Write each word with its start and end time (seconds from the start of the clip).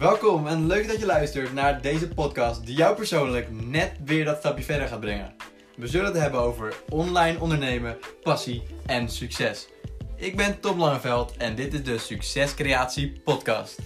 Welkom 0.00 0.46
en 0.46 0.66
leuk 0.66 0.88
dat 0.88 0.98
je 0.98 1.06
luistert 1.06 1.52
naar 1.52 1.82
deze 1.82 2.08
podcast 2.08 2.66
die 2.66 2.76
jou 2.76 2.96
persoonlijk 2.96 3.50
net 3.50 3.92
weer 4.04 4.24
dat 4.24 4.38
stapje 4.38 4.64
verder 4.64 4.88
gaat 4.88 5.00
brengen. 5.00 5.34
We 5.76 5.86
zullen 5.86 6.06
het 6.06 6.16
hebben 6.16 6.40
over 6.40 6.82
online 6.88 7.40
ondernemen, 7.40 7.98
passie 8.22 8.62
en 8.86 9.08
succes. 9.08 9.68
Ik 10.16 10.36
ben 10.36 10.60
Tom 10.60 10.78
Langeveld 10.78 11.36
en 11.36 11.54
dit 11.54 11.74
is 11.74 11.82
de 11.82 11.98
Succescreatie 11.98 13.20
Podcast. 13.24 13.78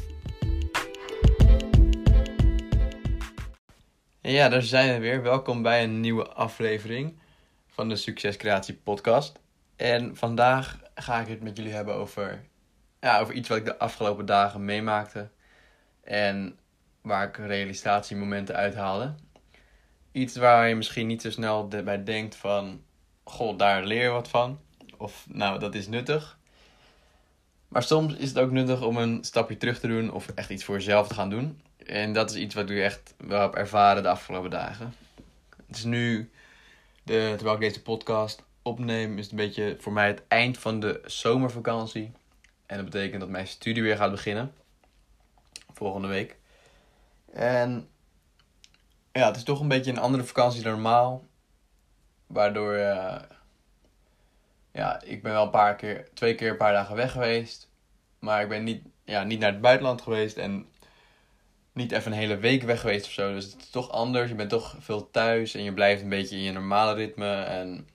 Ja, 4.21 4.49
daar 4.49 4.63
zijn 4.63 4.93
we 4.93 4.99
weer. 4.99 5.23
Welkom 5.23 5.63
bij 5.63 5.83
een 5.83 6.01
nieuwe 6.01 6.29
aflevering 6.29 7.19
van 7.67 7.89
de 7.89 7.97
Succescreatie 7.97 8.75
Podcast. 8.75 9.41
En 9.77 10.17
vandaag 10.17 10.81
ga 10.95 11.21
ik 11.21 11.29
het 11.29 11.43
met 11.43 11.57
jullie 11.57 11.73
hebben 11.73 11.95
over, 11.95 12.45
ja, 13.01 13.21
over 13.21 13.35
iets 13.35 13.49
wat 13.49 13.59
ik 13.59 13.65
de 13.65 13.79
afgelopen 13.79 14.27
dagen 14.27 14.65
meemaakte. 14.65 15.29
En 16.05 16.59
waar 17.01 17.29
ik 17.29 17.37
realisatiemomenten 17.37 18.55
uithaalde. 18.55 19.15
Iets 20.13 20.37
waar 20.37 20.69
je 20.69 20.75
misschien 20.75 21.07
niet 21.07 21.23
zo 21.23 21.31
snel 21.31 21.69
bij 21.69 22.05
denkt 22.05 22.37
van... 22.37 22.83
Goh, 23.25 23.59
daar 23.59 23.85
leer 23.85 24.03
je 24.03 24.09
wat 24.09 24.29
van. 24.29 24.61
Of 24.97 25.27
nou, 25.29 25.59
dat 25.59 25.75
is 25.75 25.89
nuttig. 25.89 26.39
Maar 27.69 27.83
soms 27.83 28.15
is 28.15 28.29
het 28.29 28.39
ook 28.39 28.51
nuttig 28.51 28.83
om 28.83 28.97
een 28.97 29.25
stapje 29.25 29.57
terug 29.57 29.81
te 29.81 29.87
doen 29.87 30.13
of 30.13 30.29
echt 30.35 30.51
iets 30.51 30.65
voor 30.65 30.75
jezelf 30.75 31.09
te 31.09 31.15
gaan 31.15 31.31
doen. 31.31 31.61
En 31.87 32.13
dat 32.13 32.31
is 32.31 32.37
iets 32.37 32.55
wat 32.55 32.71
ik 32.71 32.79
echt 32.79 33.15
wel 33.17 33.41
heb 33.41 33.55
ervaren 33.55 34.03
de 34.03 34.09
afgelopen 34.09 34.51
dagen. 34.51 34.95
Het 35.67 35.77
is 35.77 35.85
nu, 35.85 36.31
de, 37.03 37.33
terwijl 37.37 37.55
ik 37.55 37.61
deze 37.61 37.83
podcast 37.83 38.43
opneem, 38.63 39.19
is 39.19 39.23
het 39.23 39.31
een 39.31 39.47
beetje 39.47 39.77
voor 39.81 39.93
mij 39.93 40.07
het 40.07 40.23
eind 40.29 40.59
van 40.59 40.81
de 40.81 41.01
zomervakantie. 41.05 42.13
En 42.67 42.77
dat 42.77 42.85
betekent 42.85 43.21
dat 43.21 43.29
mijn 43.29 43.47
studie 43.47 43.83
weer 43.83 43.97
gaat 43.97 44.11
beginnen. 44.11 44.53
Volgende 45.85 46.09
week. 46.09 46.39
En 47.33 47.89
ja, 49.13 49.27
het 49.27 49.37
is 49.37 49.43
toch 49.43 49.61
een 49.61 49.69
beetje 49.69 49.91
een 49.91 49.99
andere 49.99 50.25
vakantie 50.25 50.63
dan 50.63 50.73
normaal. 50.73 51.25
Waardoor, 52.27 52.75
uh, 52.75 53.21
ja, 54.73 55.03
ik 55.03 55.23
ben 55.23 55.33
wel 55.33 55.45
een 55.45 55.51
paar 55.51 55.77
keer, 55.77 56.09
twee 56.15 56.35
keer 56.35 56.51
een 56.51 56.57
paar 56.57 56.73
dagen 56.73 56.97
weg 56.97 57.13
geweest. 57.13 57.71
Maar 58.19 58.43
ik 58.43 58.49
ben 58.49 58.65
niet, 58.65 58.83
ja, 59.05 59.23
niet 59.23 59.39
naar 59.39 59.53
het 59.53 59.61
buitenland 59.61 60.03
geweest 60.03 60.37
en 60.37 60.67
niet 61.73 61.93
even 61.93 62.13
een 62.13 62.19
hele 62.19 62.37
week 62.37 62.63
weg 62.63 62.81
geweest 62.81 63.07
of 63.07 63.13
zo. 63.13 63.33
Dus 63.33 63.53
het 63.53 63.63
is 63.63 63.71
toch 63.71 63.91
anders. 63.91 64.29
Je 64.29 64.35
bent 64.35 64.51
toch 64.51 64.77
veel 64.79 65.11
thuis 65.11 65.55
en 65.55 65.63
je 65.63 65.73
blijft 65.73 66.03
een 66.03 66.09
beetje 66.09 66.37
in 66.37 66.43
je 66.43 66.53
normale 66.53 66.95
ritme. 66.95 67.43
En 67.43 67.89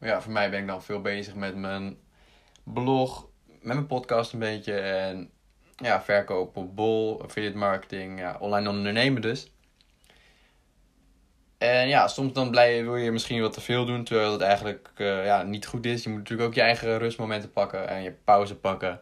ja, 0.00 0.20
voor 0.20 0.32
mij 0.32 0.50
ben 0.50 0.60
ik 0.60 0.66
dan 0.66 0.82
veel 0.82 1.00
bezig 1.00 1.34
met 1.34 1.56
mijn 1.56 1.98
blog, 2.62 3.28
met 3.46 3.74
mijn 3.74 3.86
podcast 3.86 4.32
een 4.32 4.38
beetje. 4.38 4.78
En 4.80 5.30
ja, 5.78 6.02
verkoop 6.02 6.56
op 6.56 6.76
bol, 6.76 7.22
affiliate 7.22 7.56
marketing, 7.56 8.18
ja, 8.18 8.36
online 8.40 8.68
ondernemen 8.68 9.22
dus. 9.22 9.50
En 11.58 11.88
ja, 11.88 12.08
soms 12.08 12.32
dan 12.32 12.50
blij, 12.50 12.82
wil 12.82 12.96
je 12.96 13.10
misschien 13.10 13.40
wat 13.40 13.52
te 13.52 13.60
veel 13.60 13.84
doen, 13.84 14.04
terwijl 14.04 14.30
dat 14.30 14.40
eigenlijk 14.40 14.90
uh, 14.96 15.24
ja, 15.24 15.42
niet 15.42 15.66
goed 15.66 15.86
is. 15.86 16.02
Je 16.02 16.08
moet 16.08 16.18
natuurlijk 16.18 16.48
ook 16.48 16.54
je 16.54 16.60
eigen 16.60 16.98
rustmomenten 16.98 17.52
pakken 17.52 17.88
en 17.88 18.02
je 18.02 18.12
pauze 18.24 18.56
pakken. 18.56 19.00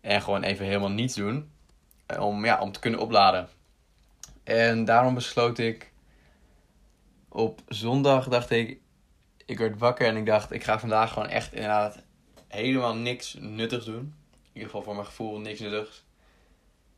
En 0.00 0.22
gewoon 0.22 0.42
even 0.42 0.66
helemaal 0.66 0.90
niets 0.90 1.14
doen. 1.14 1.50
Om, 2.18 2.44
ja, 2.44 2.60
om 2.60 2.72
te 2.72 2.80
kunnen 2.80 3.00
opladen. 3.00 3.48
En 4.44 4.84
daarom 4.84 5.14
besloot 5.14 5.58
ik 5.58 5.92
op 7.28 7.60
zondag, 7.68 8.28
dacht 8.28 8.50
ik, 8.50 8.78
ik 9.46 9.58
werd 9.58 9.78
wakker 9.78 10.06
en 10.06 10.16
ik 10.16 10.26
dacht, 10.26 10.52
ik 10.52 10.64
ga 10.64 10.78
vandaag 10.78 11.12
gewoon 11.12 11.28
echt 11.28 11.52
inderdaad 11.52 12.02
helemaal 12.48 12.94
niks 12.94 13.36
nuttigs 13.40 13.84
doen. 13.84 14.14
In 14.54 14.60
ieder 14.60 14.68
geval 14.68 14.82
voor 14.82 14.94
mijn 14.94 15.06
gevoel 15.06 15.38
niks 15.38 15.60
nuttigs. 15.60 16.04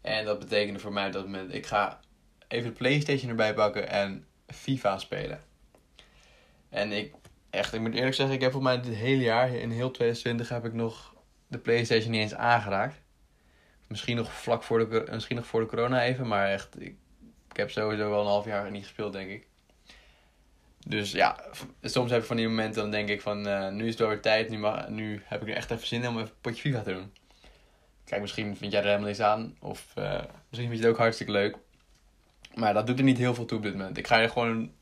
En 0.01 0.25
dat 0.25 0.39
betekende 0.39 0.79
voor 0.79 0.93
mij 0.93 1.11
dat 1.11 1.27
ik 1.49 1.67
ga 1.67 2.01
even 2.49 2.71
de 2.71 2.77
Playstation 2.77 3.31
erbij 3.31 3.55
pakken 3.55 3.89
en 3.89 4.27
FIFA 4.47 4.99
spelen. 4.99 5.41
En 6.69 6.93
ik, 6.93 7.15
echt, 7.51 7.75
ik 7.75 7.81
moet 7.81 7.95
eerlijk 7.95 8.15
zeggen, 8.15 8.35
ik 8.35 8.41
heb 8.41 8.53
voor 8.53 8.63
mij 8.63 8.81
dit 8.81 8.95
hele 8.95 9.23
jaar, 9.23 9.49
in 9.49 9.71
heel 9.71 9.91
2020, 9.91 10.49
heb 10.49 10.65
ik 10.65 10.73
nog 10.73 11.15
de 11.47 11.59
Playstation 11.59 12.11
niet 12.11 12.21
eens 12.21 12.35
aangeraakt. 12.35 13.01
Misschien 13.87 14.17
nog 14.17 14.33
vlak 14.33 14.63
voor 14.63 14.79
de, 14.79 15.07
misschien 15.11 15.37
nog 15.37 15.47
voor 15.47 15.61
de 15.61 15.67
corona 15.67 16.05
even, 16.05 16.27
maar 16.27 16.49
echt, 16.49 16.81
ik, 16.81 16.97
ik 17.51 17.57
heb 17.57 17.71
sowieso 17.71 18.11
wel 18.11 18.21
een 18.21 18.27
half 18.27 18.45
jaar 18.45 18.71
niet 18.71 18.83
gespeeld, 18.83 19.13
denk 19.13 19.31
ik. 19.31 19.47
Dus 20.87 21.13
ja, 21.13 21.45
soms 21.83 22.11
heb 22.11 22.21
ik 22.21 22.27
van 22.27 22.37
die 22.37 22.49
momenten, 22.49 22.83
dan 22.83 22.91
denk 22.91 23.09
ik 23.09 23.21
van, 23.21 23.47
uh, 23.47 23.69
nu 23.69 23.85
is 23.85 23.99
het 23.99 24.09
wel 24.09 24.21
tijd, 24.21 24.49
nu, 24.49 24.59
mag, 24.59 24.89
nu 24.89 25.23
heb 25.25 25.43
ik 25.43 25.49
er 25.49 25.55
echt 25.55 25.71
even 25.71 25.87
zin 25.87 26.03
in 26.03 26.09
om 26.09 26.19
even 26.19 26.29
een 26.29 26.41
potje 26.41 26.61
FIFA 26.61 26.83
te 26.83 26.93
doen. 26.93 27.13
Kijk, 28.07 28.21
misschien 28.21 28.57
vind 28.57 28.73
jij 28.73 28.81
er 28.81 28.87
helemaal 28.87 29.07
niks 29.09 29.21
aan, 29.21 29.57
of 29.61 29.93
uh, 29.99 30.21
misschien 30.49 30.69
vind 30.69 30.71
je 30.71 30.87
het 30.87 30.87
ook 30.87 30.97
hartstikke 30.97 31.33
leuk. 31.33 31.57
Maar 32.55 32.75
dat 32.75 32.87
doet 32.87 32.99
er 32.99 33.05
niet 33.05 33.19
heel 33.19 33.35
veel 33.35 33.45
toe 33.45 33.57
op 33.57 33.65
dit 33.65 33.73
moment. 33.73 33.99
Ik 33.99 34.07
ga 34.07 34.19
je 34.19 34.29
gewoon 34.29 34.73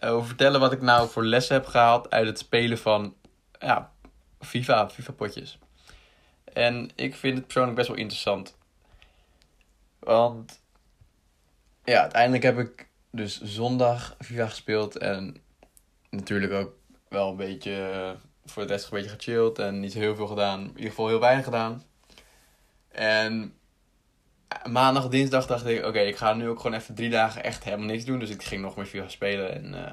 over 0.00 0.26
vertellen 0.26 0.60
wat 0.60 0.72
ik 0.72 0.80
nou 0.80 1.08
voor 1.08 1.24
lessen 1.24 1.54
heb 1.54 1.66
gehaald 1.66 2.10
uit 2.10 2.26
het 2.26 2.38
spelen 2.38 2.78
van 2.78 3.14
ja, 3.58 3.92
FIFA, 4.40 4.90
FIFA-potjes. 4.90 5.58
En 6.44 6.90
ik 6.94 7.14
vind 7.14 7.36
het 7.36 7.44
persoonlijk 7.44 7.76
best 7.76 7.88
wel 7.88 7.96
interessant. 7.96 8.56
Want 9.98 10.60
ja, 11.84 12.00
uiteindelijk 12.00 12.42
heb 12.42 12.58
ik 12.58 12.88
dus 13.10 13.40
zondag 13.40 14.16
FIFA 14.18 14.46
gespeeld. 14.46 14.98
En 14.98 15.36
natuurlijk 16.10 16.52
ook 16.52 16.72
wel 17.08 17.30
een 17.30 17.36
beetje 17.36 18.16
voor 18.44 18.62
de 18.62 18.68
rest 18.68 18.84
een 18.84 18.90
beetje 18.90 19.16
gechilled. 19.16 19.58
En 19.58 19.80
niet 19.80 19.94
heel 19.94 20.16
veel 20.16 20.26
gedaan. 20.26 20.60
In 20.60 20.68
ieder 20.68 20.88
geval 20.88 21.08
heel 21.08 21.20
weinig 21.20 21.44
gedaan. 21.44 21.82
En 22.94 23.54
maandag, 24.70 25.08
dinsdag 25.08 25.46
dacht 25.46 25.66
ik, 25.66 25.84
oké, 25.84 25.98
ik 25.98 26.16
ga 26.16 26.34
nu 26.34 26.48
ook 26.48 26.60
gewoon 26.60 26.76
even 26.76 26.94
drie 26.94 27.10
dagen 27.10 27.44
echt 27.44 27.64
helemaal 27.64 27.86
niks 27.86 28.04
doen. 28.04 28.18
Dus 28.18 28.30
ik 28.30 28.42
ging 28.42 28.62
nog 28.62 28.76
meer 28.76 28.86
FIFA 28.86 29.08
spelen. 29.08 29.54
En 29.54 29.72
uh, 29.74 29.90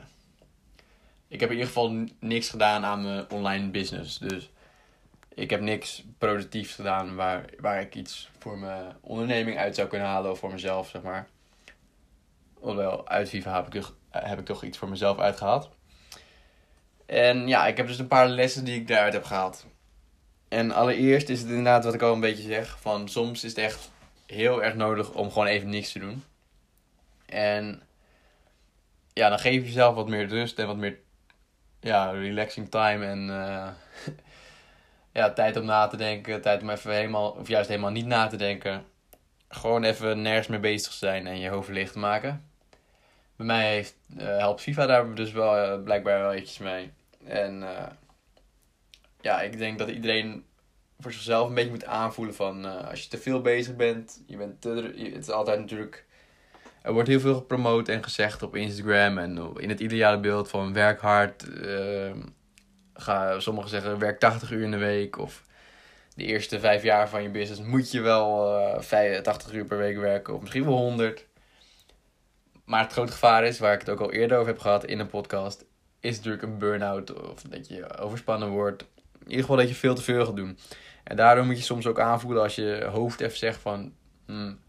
ik 1.28 1.40
heb 1.40 1.50
in 1.50 1.56
ieder 1.56 1.68
geval 1.68 2.06
niks 2.20 2.50
gedaan 2.50 2.86
aan 2.86 3.04
mijn 3.04 3.30
online 3.30 3.70
business. 3.70 4.18
Dus 4.18 4.52
ik 5.34 5.50
heb 5.50 5.62
niks 5.62 6.04
productiefs 6.18 6.76
gedaan 6.76 7.16
waar, 7.16 7.46
waar 7.60 7.82
ik 7.82 7.96
iets 7.96 8.30
voor 8.40 8.58
mijn 8.58 8.96
onderneming 9.02 9.58
uit 9.58 9.76
zou 9.76 9.88
kunnen 9.88 10.08
halen. 10.08 10.32
Of 10.32 10.40
voor 10.40 10.52
mezelf, 10.52 10.90
zeg 10.90 11.02
maar. 11.02 11.28
Hoewel, 12.54 13.08
uit 13.08 13.30
FIFA 13.30 13.56
heb 13.56 13.66
ik, 13.66 13.82
toch, 13.82 13.96
heb 14.10 14.40
ik 14.40 14.46
toch 14.46 14.64
iets 14.64 14.78
voor 14.78 14.90
mezelf 14.90 15.20
uitgehaald. 15.20 15.70
En 17.06 17.48
ja, 17.48 17.68
ik 17.68 17.78
heb 17.78 17.88
dus 17.88 18.00
een 18.00 18.08
paar 18.08 18.28
lessen 18.28 18.66
die 18.66 18.76
ik 18.76 18.88
daaruit 18.88 19.14
heb 19.14 19.24
gehaald. 19.24 19.66
En 20.52 20.72
allereerst 20.72 21.30
is 21.30 21.40
het 21.40 21.50
inderdaad 21.50 21.84
wat 21.84 21.94
ik 21.94 22.02
al 22.02 22.14
een 22.14 22.20
beetje 22.20 22.44
zeg. 22.44 22.80
Van 22.80 23.10
soms 23.10 23.44
is 23.44 23.50
het 23.50 23.60
echt 23.60 23.92
heel 24.26 24.64
erg 24.64 24.76
nodig 24.76 25.12
om 25.12 25.32
gewoon 25.32 25.48
even 25.48 25.70
niks 25.70 25.92
te 25.92 26.00
doen. 26.00 26.24
En 27.26 27.82
ja, 29.14 29.30
dan 29.30 29.40
geef 29.40 29.54
je 29.54 29.66
jezelf 29.66 29.96
wat 29.96 30.08
meer 30.08 30.28
rust 30.28 30.60
en 30.60 30.68
wat 30.68 30.78
meer 30.78 30.98
ja, 31.80 32.10
relaxing 32.10 32.70
time 32.70 33.06
en 33.06 33.28
uh, 33.28 33.68
ja, 35.22 35.34
tijd 35.34 35.58
om 35.58 35.66
na 35.66 35.88
te 35.88 35.98
denken. 35.98 36.42
Tijd 36.42 36.62
om 36.62 36.70
even 36.70 36.94
helemaal, 36.94 37.32
of 37.32 37.48
juist 37.48 37.70
helemaal 37.70 37.92
niet 37.92 38.06
na 38.06 38.28
te 38.28 38.38
denken. 38.38 38.86
Gewoon 39.50 39.84
even 39.84 40.22
nergens 40.22 40.48
mee 40.48 40.60
bezig 40.60 40.94
zijn 40.94 41.28
en 41.28 41.40
je 41.40 41.50
hoofd 41.50 41.70
licht 41.70 41.96
maken. 41.96 42.46
Bij 43.36 43.46
mij 43.46 43.74
heeft, 43.74 43.96
uh, 44.18 44.38
helpt 44.38 44.62
FIFA 44.62 44.86
daar 44.86 45.16
dus 45.16 45.32
wel 45.32 45.78
uh, 45.78 45.84
blijkbaar 45.84 46.20
wel 46.20 46.36
iets 46.36 46.58
mee. 46.58 46.92
En 47.26 47.64
ja, 49.22 49.42
ik 49.42 49.58
denk 49.58 49.80
dat 49.80 49.90
iedereen 49.90 50.46
voor 51.00 51.12
zichzelf 51.12 51.48
een 51.48 51.54
beetje 51.54 51.70
moet 51.70 51.86
aanvoelen 51.86 52.36
van 52.36 52.66
uh, 52.66 52.90
als 52.90 53.04
je 53.04 53.10
te 53.10 53.18
veel 53.18 53.42
bezig 53.42 53.76
bent, 53.76 54.24
je 54.26 54.38
bent 54.38 54.62
te, 54.62 54.94
het 55.14 55.22
is 55.22 55.30
altijd 55.30 55.60
natuurlijk, 55.60 56.06
er 56.82 56.94
wordt 56.94 57.08
heel 57.08 57.20
veel 57.20 57.36
gepromoot 57.36 57.88
en 57.88 58.04
gezegd 58.04 58.44
op 58.44 58.56
Instagram 58.56 59.18
en 59.18 59.54
in 59.58 59.70
het 59.70 59.80
ideale 59.80 60.20
beeld 60.20 60.50
van 60.50 60.74
werk 60.74 61.00
hard, 61.00 61.46
uh, 61.48 62.12
ga, 62.94 63.40
sommigen 63.40 63.70
zeggen 63.70 64.00
werk 64.00 64.20
80 64.20 64.52
uur 64.52 64.64
in 64.64 64.72
de 64.72 64.78
week 64.78 65.18
of 65.18 65.44
de 66.16 66.24
eerste 66.24 66.60
vijf 66.60 66.84
jaar 66.84 67.10
van 67.10 67.24
je 67.24 67.30
business 67.30 67.62
moet 67.62 67.92
je 67.92 68.02
wel 68.02 68.60
uh, 68.80 69.18
80 69.22 69.54
uur 69.54 69.66
per 69.66 69.78
week 69.78 69.98
werken 69.98 70.34
of 70.34 70.42
misschien 70.42 70.66
wel 70.66 70.78
100. 70.78 71.26
Maar 72.66 72.84
het 72.84 72.92
grote 72.92 73.12
gevaar 73.12 73.44
is, 73.44 73.60
waar 73.60 73.74
ik 73.74 73.80
het 73.80 73.90
ook 73.90 74.00
al 74.00 74.12
eerder 74.12 74.38
over 74.38 74.52
heb 74.52 74.60
gehad 74.60 74.86
in 74.86 75.00
een 75.00 75.08
podcast, 75.08 75.66
is 76.00 76.16
natuurlijk 76.16 76.44
een 76.44 76.58
burn-out 76.58 77.30
of 77.30 77.42
dat 77.42 77.68
je 77.68 77.98
overspannen 77.98 78.50
wordt. 78.50 78.86
Ieder 79.24 79.42
geval 79.42 79.58
dat 79.58 79.68
je 79.68 79.76
veel 79.76 79.96
te 79.96 80.02
veel 80.02 80.26
gaat 80.26 80.36
doen. 80.36 80.58
En 81.04 81.16
daardoor 81.16 81.46
moet 81.46 81.58
je 81.58 81.64
soms 81.64 81.88
ook 81.88 82.00
aanvoelen 82.00 82.44
als 82.44 82.56
je 82.56 82.88
hoofd 82.92 83.20
even 83.20 83.38
zegt 83.38 83.62
van... 83.62 83.94
Hmm, 84.26 84.60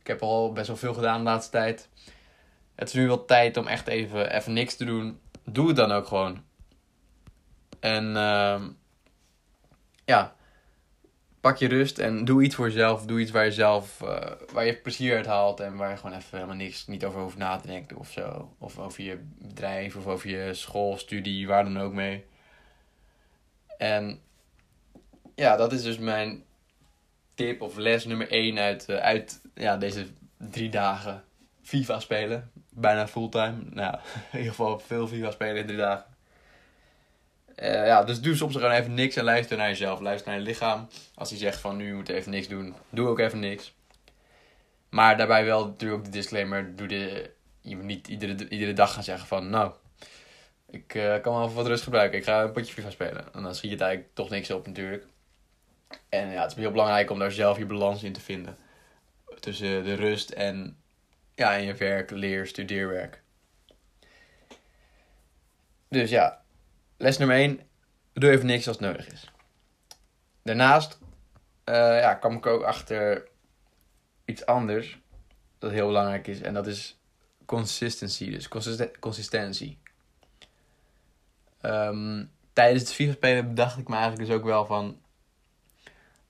ik 0.00 0.06
heb 0.06 0.22
al 0.22 0.52
best 0.52 0.66
wel 0.66 0.76
veel 0.76 0.94
gedaan 0.94 1.18
de 1.18 1.24
laatste 1.24 1.50
tijd. 1.50 1.88
Het 2.74 2.88
is 2.88 2.94
nu 2.94 3.06
wel 3.06 3.24
tijd 3.24 3.56
om 3.56 3.66
echt 3.66 3.86
even, 3.86 4.34
even 4.34 4.52
niks 4.52 4.76
te 4.76 4.84
doen. 4.84 5.20
Doe 5.44 5.66
het 5.66 5.76
dan 5.76 5.92
ook 5.92 6.06
gewoon. 6.06 6.42
En 7.80 8.06
uh, 8.06 8.62
ja, 10.04 10.34
pak 11.40 11.56
je 11.56 11.68
rust 11.68 11.98
en 11.98 12.24
doe 12.24 12.42
iets 12.42 12.54
voor 12.54 12.66
jezelf. 12.66 13.04
Doe 13.04 13.20
iets 13.20 13.30
waar 13.30 13.44
je 13.44 13.52
zelf, 13.52 14.00
uh, 14.02 14.18
waar 14.52 14.66
je 14.66 14.76
plezier 14.76 15.16
uit 15.16 15.26
haalt. 15.26 15.60
En 15.60 15.76
waar 15.76 15.90
je 15.90 15.96
gewoon 15.96 16.16
even 16.16 16.36
helemaal 16.36 16.56
niks, 16.56 16.86
niet 16.86 17.04
over 17.04 17.20
hoeft 17.20 17.36
na 17.36 17.56
te 17.56 17.66
denken 17.66 17.96
of 17.96 18.10
zo. 18.10 18.54
Of 18.58 18.78
over 18.78 19.02
je 19.02 19.18
bedrijf 19.38 19.96
of 19.96 20.06
over 20.06 20.30
je 20.30 20.54
school, 20.54 20.96
studie, 20.96 21.46
waar 21.46 21.64
dan 21.64 21.80
ook 21.80 21.92
mee. 21.92 22.24
En 23.82 24.20
ja, 25.34 25.56
dat 25.56 25.72
is 25.72 25.82
dus 25.82 25.98
mijn 25.98 26.44
tip 27.34 27.60
of 27.60 27.76
les 27.76 28.04
nummer 28.04 28.30
1 28.30 28.58
uit, 28.58 28.86
uh, 28.88 28.96
uit 28.96 29.40
ja, 29.54 29.76
deze 29.76 30.06
drie 30.36 30.70
dagen 30.70 31.24
FIFA 31.62 32.00
spelen. 32.00 32.50
Bijna 32.70 33.08
fulltime. 33.08 33.54
Nou, 33.70 33.94
in 34.32 34.38
ieder 34.38 34.50
geval 34.50 34.78
veel 34.78 35.08
FIFA 35.08 35.30
spelen 35.30 35.56
in 35.56 35.66
drie 35.66 35.78
dagen. 35.78 36.04
Uh, 37.56 37.86
ja, 37.86 38.04
dus 38.04 38.20
doe 38.20 38.36
soms 38.36 38.54
gewoon 38.54 38.70
even 38.70 38.94
niks 38.94 39.16
en 39.16 39.24
luister 39.24 39.56
naar 39.56 39.68
jezelf. 39.68 40.00
Luister 40.00 40.30
naar 40.30 40.38
je 40.38 40.46
lichaam. 40.46 40.88
Als 41.14 41.30
hij 41.30 41.38
zegt 41.38 41.60
van 41.60 41.76
nu 41.76 41.94
moet 41.94 42.08
even 42.08 42.30
niks 42.30 42.48
doen, 42.48 42.74
doe 42.90 43.08
ook 43.08 43.18
even 43.18 43.38
niks. 43.38 43.74
Maar 44.88 45.16
daarbij 45.16 45.44
wel 45.44 45.66
natuurlijk 45.66 45.98
ook 45.98 46.04
de 46.04 46.18
disclaimer. 46.18 46.76
Doe 46.76 46.86
de, 46.86 47.30
je 47.60 47.76
moet 47.76 47.84
niet 47.84 48.08
iedere, 48.08 48.48
iedere 48.48 48.72
dag 48.72 48.92
gaan 48.92 49.02
zeggen 49.02 49.26
van 49.26 49.50
nou, 49.50 49.72
ik 50.72 50.94
uh, 50.94 51.20
kan 51.20 51.34
wel 51.34 51.52
wat 51.52 51.66
rust 51.66 51.82
gebruiken. 51.82 52.18
Ik 52.18 52.24
ga 52.24 52.42
een 52.42 52.52
potje 52.52 52.72
FIFA 52.72 52.90
spelen. 52.90 53.34
En 53.34 53.42
dan 53.42 53.54
schiet 53.54 53.70
je 53.70 53.76
het 53.76 53.84
eigenlijk 53.84 54.14
toch 54.14 54.30
niks 54.30 54.50
op 54.50 54.66
natuurlijk. 54.66 55.06
En 56.08 56.30
ja, 56.30 56.42
het 56.42 56.50
is 56.50 56.56
heel 56.56 56.70
belangrijk 56.70 57.10
om 57.10 57.18
daar 57.18 57.32
zelf 57.32 57.58
je 57.58 57.66
balans 57.66 58.02
in 58.02 58.12
te 58.12 58.20
vinden. 58.20 58.56
Tussen 59.40 59.84
de 59.84 59.94
rust 59.94 60.30
en, 60.30 60.76
ja, 61.34 61.56
en 61.56 61.64
je 61.64 61.74
werk, 61.74 62.10
leer, 62.10 62.46
studeerwerk. 62.46 63.22
Dus 65.88 66.10
ja, 66.10 66.42
les 66.96 67.18
nummer 67.18 67.36
1. 67.36 67.60
Doe 68.12 68.30
even 68.30 68.46
niks 68.46 68.68
als 68.68 68.76
het 68.76 68.86
nodig 68.86 69.12
is. 69.12 69.30
Daarnaast 70.42 70.98
uh, 71.64 71.74
ja, 72.00 72.14
kwam 72.14 72.36
ik 72.36 72.46
ook 72.46 72.62
achter 72.62 73.28
iets 74.24 74.46
anders. 74.46 75.00
Dat 75.58 75.70
heel 75.70 75.86
belangrijk 75.86 76.26
is. 76.26 76.40
En 76.40 76.54
dat 76.54 76.66
is 76.66 77.00
consistency. 77.44 78.30
Dus 78.30 78.48
consistentie. 79.00 79.81
Um, 81.62 82.30
tijdens 82.52 82.82
het 82.82 82.92
FIFA 82.92 83.12
spelen 83.12 83.48
bedacht 83.48 83.78
ik 83.78 83.88
me 83.88 83.94
eigenlijk 83.94 84.28
dus 84.28 84.36
ook 84.36 84.44
wel 84.44 84.66
van 84.66 85.00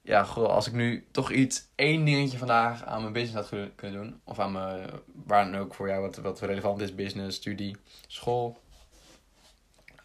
ja, 0.02 0.25
goh, 0.25 0.49
als 0.49 0.67
ik 0.67 0.73
nu 0.73 1.06
toch 1.11 1.31
iets, 1.31 1.69
één 1.75 2.05
dingetje 2.05 2.38
vandaag 2.38 2.84
aan 2.84 3.00
mijn 3.00 3.12
business 3.12 3.50
had 3.50 3.69
kunnen 3.75 4.02
doen, 4.02 4.20
of 4.25 4.38
aan 4.38 4.52
mijn, 4.52 4.90
waar 5.26 5.50
dan 5.50 5.61
ook 5.61 5.75
voor 5.75 5.88
jou 5.88 6.00
wat, 6.00 6.17
wat 6.17 6.40
relevant 6.40 6.81
is, 6.81 6.94
business, 6.94 7.37
studie, 7.37 7.76
school. 8.06 8.61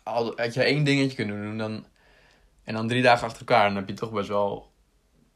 Al, 0.03 0.33
had 0.35 0.53
je 0.53 0.63
één 0.63 0.83
dingetje 0.83 1.15
kunnen 1.15 1.41
doen, 1.41 1.57
dan, 1.57 1.85
en 2.63 2.73
dan 2.73 2.87
drie 2.87 3.01
dagen 3.01 3.27
achter 3.27 3.39
elkaar, 3.39 3.67
dan 3.67 3.75
heb 3.75 3.87
je 3.87 3.93
toch 3.93 4.11
best 4.11 4.27
wel 4.27 4.71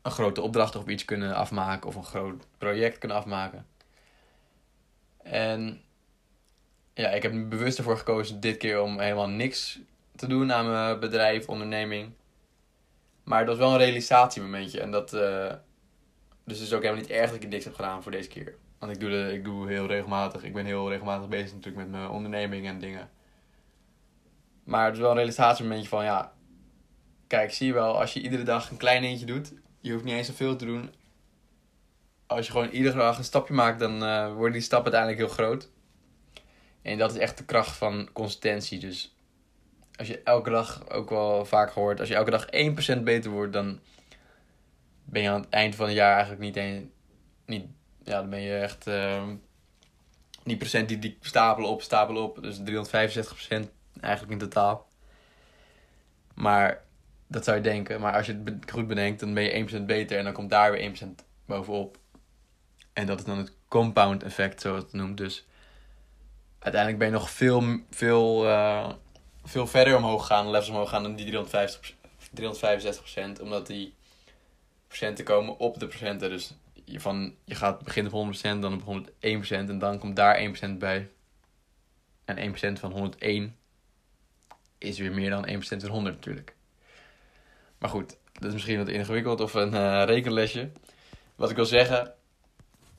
een 0.02 0.12
grote 0.12 0.42
opdracht 0.42 0.76
of 0.76 0.88
iets 0.88 1.06
kunnen 1.06 1.36
afmaken, 1.36 1.88
of 1.88 1.96
een 1.96 2.04
groot 2.04 2.48
project 2.58 2.98
kunnen 2.98 3.18
afmaken. 3.18 3.66
En 5.24 5.82
ja, 7.02 7.10
ik 7.10 7.24
heb 7.24 7.50
bewust 7.50 7.78
ervoor 7.78 7.98
gekozen 7.98 8.40
dit 8.40 8.58
keer 8.58 8.82
om 8.82 9.00
helemaal 9.00 9.30
niks 9.30 9.80
te 10.16 10.28
doen 10.28 10.54
aan 10.54 10.70
mijn 10.70 11.00
bedrijf, 11.00 11.48
onderneming. 11.48 12.14
Maar 13.24 13.40
het 13.40 13.48
was 13.48 13.58
wel 13.58 13.72
een 13.72 13.78
realisatiemomentje. 13.78 14.82
En 14.82 14.92
dat. 14.92 15.14
Uh, 15.14 15.54
dus 16.44 16.58
het 16.58 16.68
is 16.68 16.74
ook 16.74 16.82
helemaal 16.82 17.02
niet 17.02 17.12
erg 17.12 17.32
dat 17.32 17.44
ik 17.44 17.50
niks 17.50 17.64
heb 17.64 17.76
gedaan 17.76 18.04
voor 18.04 18.12
deze 18.12 18.30
keer. 18.30 18.56
Want 18.80 18.92
ik 18.92 19.00
doe, 19.00 19.10
de, 19.10 19.34
ik 19.34 19.44
doe 19.44 19.68
heel 19.68 19.88
regelmatig. 19.88 20.44
Ik 20.44 20.54
ben 20.54 20.66
heel 20.66 20.90
regelmatig 20.90 21.30
bezig 21.30 21.54
natuurlijk 21.54 21.84
met 21.84 21.92
mijn 21.92 22.10
onderneming 22.10 22.68
en 22.68 22.80
dingen. 22.80 23.10
Maar 24.64 24.86
het 24.86 24.94
is 24.94 25.00
wel 25.00 25.10
een 25.10 25.16
realisatiemomentje 25.16 25.90
van 25.90 26.04
ja. 26.04 26.34
Kijk, 27.28 27.54
zie 27.54 27.68
je 27.68 27.74
wel, 27.74 28.00
als 28.00 28.14
je 28.14 28.22
iedere 28.22 28.44
dag 28.44 28.70
een 28.70 28.78
klein 28.78 29.04
eentje 29.04 29.26
doet, 29.26 29.54
je 29.80 29.92
hoeft 29.92 30.04
niet 30.04 30.14
eens 30.14 30.28
zoveel 30.28 30.56
te 30.56 30.66
doen. 30.66 30.94
Als 32.28 32.46
je 32.46 32.52
gewoon 32.52 32.70
iedere 32.70 32.98
dag 32.98 33.18
een 33.18 33.24
stapje 33.24 33.54
maakt, 33.54 33.80
dan 33.80 34.04
uh, 34.04 34.34
worden 34.34 34.52
die 34.52 34.62
stappen 34.62 34.94
uiteindelijk 34.94 35.36
heel 35.36 35.46
groot. 35.46 35.70
En 36.82 36.98
dat 36.98 37.12
is 37.12 37.18
echt 37.18 37.38
de 37.38 37.46
kracht 37.46 37.78
van 37.78 38.10
consistentie. 38.14 38.80
Dus 38.80 39.16
als 39.96 40.08
je 40.08 40.22
elke 40.24 40.50
dag 40.50 40.90
ook 40.90 41.10
wel 41.10 41.46
vaak 41.46 41.72
gehoord, 41.72 42.00
als 42.00 42.10
je 42.10 42.16
elke 42.16 42.32
dag 42.32 42.46
1% 43.00 43.04
beter 43.04 43.32
wordt, 43.32 43.54
dan 43.54 43.80
ben 45.04 45.22
je 45.22 45.30
aan 45.30 45.42
het 45.42 45.50
eind 45.50 45.76
van 45.76 45.86
het 45.86 45.96
jaar 45.96 46.12
eigenlijk 46.12 46.42
niet 46.42 46.58
een, 46.58 46.92
niet, 47.46 47.66
ja, 48.04 48.20
dan 48.20 48.30
ben 48.30 48.42
je 48.42 48.58
echt, 48.58 48.88
uh, 48.88 49.24
die 50.44 50.58
procent 50.58 50.88
die, 50.88 51.00
die 51.00 51.18
stapelen 51.22 51.70
op, 51.70 51.82
stapelen 51.82 52.24
op, 52.24 52.42
dus 52.42 52.60
365% 52.60 53.70
eigenlijk 54.02 54.32
in 54.32 54.50
totaal. 54.50 54.88
Maar 56.34 56.84
dat 57.28 57.44
zou 57.44 57.58
je 57.58 57.64
denken, 57.64 58.02
maar 58.02 58.14
als 58.14 58.26
je 58.26 58.42
het 58.46 58.72
goed 58.72 58.88
bedenkt, 58.88 59.20
dan 59.20 59.34
ben 59.34 59.44
je 59.44 59.82
1% 59.82 59.86
beter 59.86 60.18
en 60.18 60.24
dan 60.24 60.34
komt 60.34 60.50
daar 60.50 60.72
weer 60.72 60.92
1% 61.04 61.08
bovenop. 61.46 61.98
En 62.94 63.06
dat 63.06 63.20
is 63.20 63.26
dan 63.26 63.38
het 63.38 63.58
compound 63.68 64.24
effect, 64.24 64.62
zoals 64.62 64.84
het 64.84 64.94
noemt. 64.94 65.18
Dus 65.18 65.46
uiteindelijk 66.62 66.98
ben 66.98 67.08
je 67.08 67.14
nog 67.14 67.30
veel, 67.30 67.80
veel 67.90 68.46
uh, 68.46 68.90
veel 69.44 69.68
verder 69.68 69.98
omhoog 69.98 70.28
gaan, 70.28 70.50
levels 70.50 70.70
omhoog 70.70 70.90
gaan 70.90 71.04
dan 71.04 71.16
die 71.16 71.26
350, 71.26 71.94
365%. 73.40 73.42
Omdat 73.42 73.68
die 73.68 73.94
procenten 74.88 75.26
komen 75.26 75.58
op 75.58 75.80
de 75.80 75.88
procenten. 75.88 76.30
Dus 76.30 76.54
je, 76.86 77.00
van, 77.00 77.36
je 77.46 77.56
gaat 77.56 77.84
beginnen 77.84 78.14
op 78.14 78.36
100%, 78.36 78.40
dan 78.42 78.84
op 78.84 79.06
101% 79.06 79.10
en 79.50 79.80
dan 79.80 80.00
komt 80.00 80.16
daar 80.16 80.54
1% 80.74 80.78
bij. 80.78 81.10
En 82.26 82.56
1% 82.78 82.80
van 82.80 82.92
101 82.92 83.56
is 84.78 85.00
weer 85.00 85.12
meer 85.12 85.30
dan 85.30 85.48
1% 85.48 85.52
van 85.60 85.90
100 85.90 86.16
natuurlijk. 86.16 86.56
Maar 87.78 87.90
goed, 87.90 88.18
dat 88.34 88.44
is 88.44 88.54
misschien 88.54 88.78
wat 88.78 88.88
ingewikkeld 88.88 89.40
of 89.40 89.54
een 89.54 89.74
uh, 89.74 90.04
rekenlesje. 90.06 90.72
Wat 91.36 91.50
ik 91.50 91.56
wil 91.56 91.66
zeggen, 91.66 92.14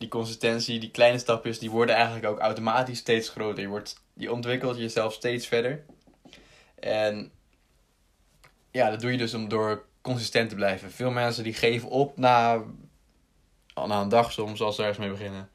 die 0.03 0.11
consistentie, 0.11 0.81
die 0.81 0.91
kleine 0.91 1.19
stapjes, 1.19 1.59
die 1.59 1.71
worden 1.71 1.95
eigenlijk 1.95 2.27
ook 2.27 2.39
automatisch 2.39 2.99
steeds 2.99 3.29
groter. 3.29 3.63
Je, 3.63 3.69
wordt, 3.69 4.03
je 4.15 4.33
ontwikkelt 4.33 4.77
jezelf 4.77 5.13
steeds 5.13 5.47
verder. 5.47 5.85
En 6.75 7.31
ja, 8.71 8.91
dat 8.91 9.01
doe 9.01 9.11
je 9.11 9.19
dus 9.19 9.35
om 9.35 9.49
door 9.49 9.85
consistent 10.01 10.49
te 10.49 10.55
blijven. 10.55 10.91
Veel 10.91 11.11
mensen 11.11 11.45
die 11.45 11.55
geven 11.55 11.89
op 11.89 12.17
na, 12.17 12.63
na 13.75 14.01
een 14.01 14.09
dag 14.09 14.33
soms 14.33 14.61
als 14.61 14.75
ze 14.75 14.81
ergens 14.81 14.99
mee 14.99 15.11
beginnen. 15.11 15.51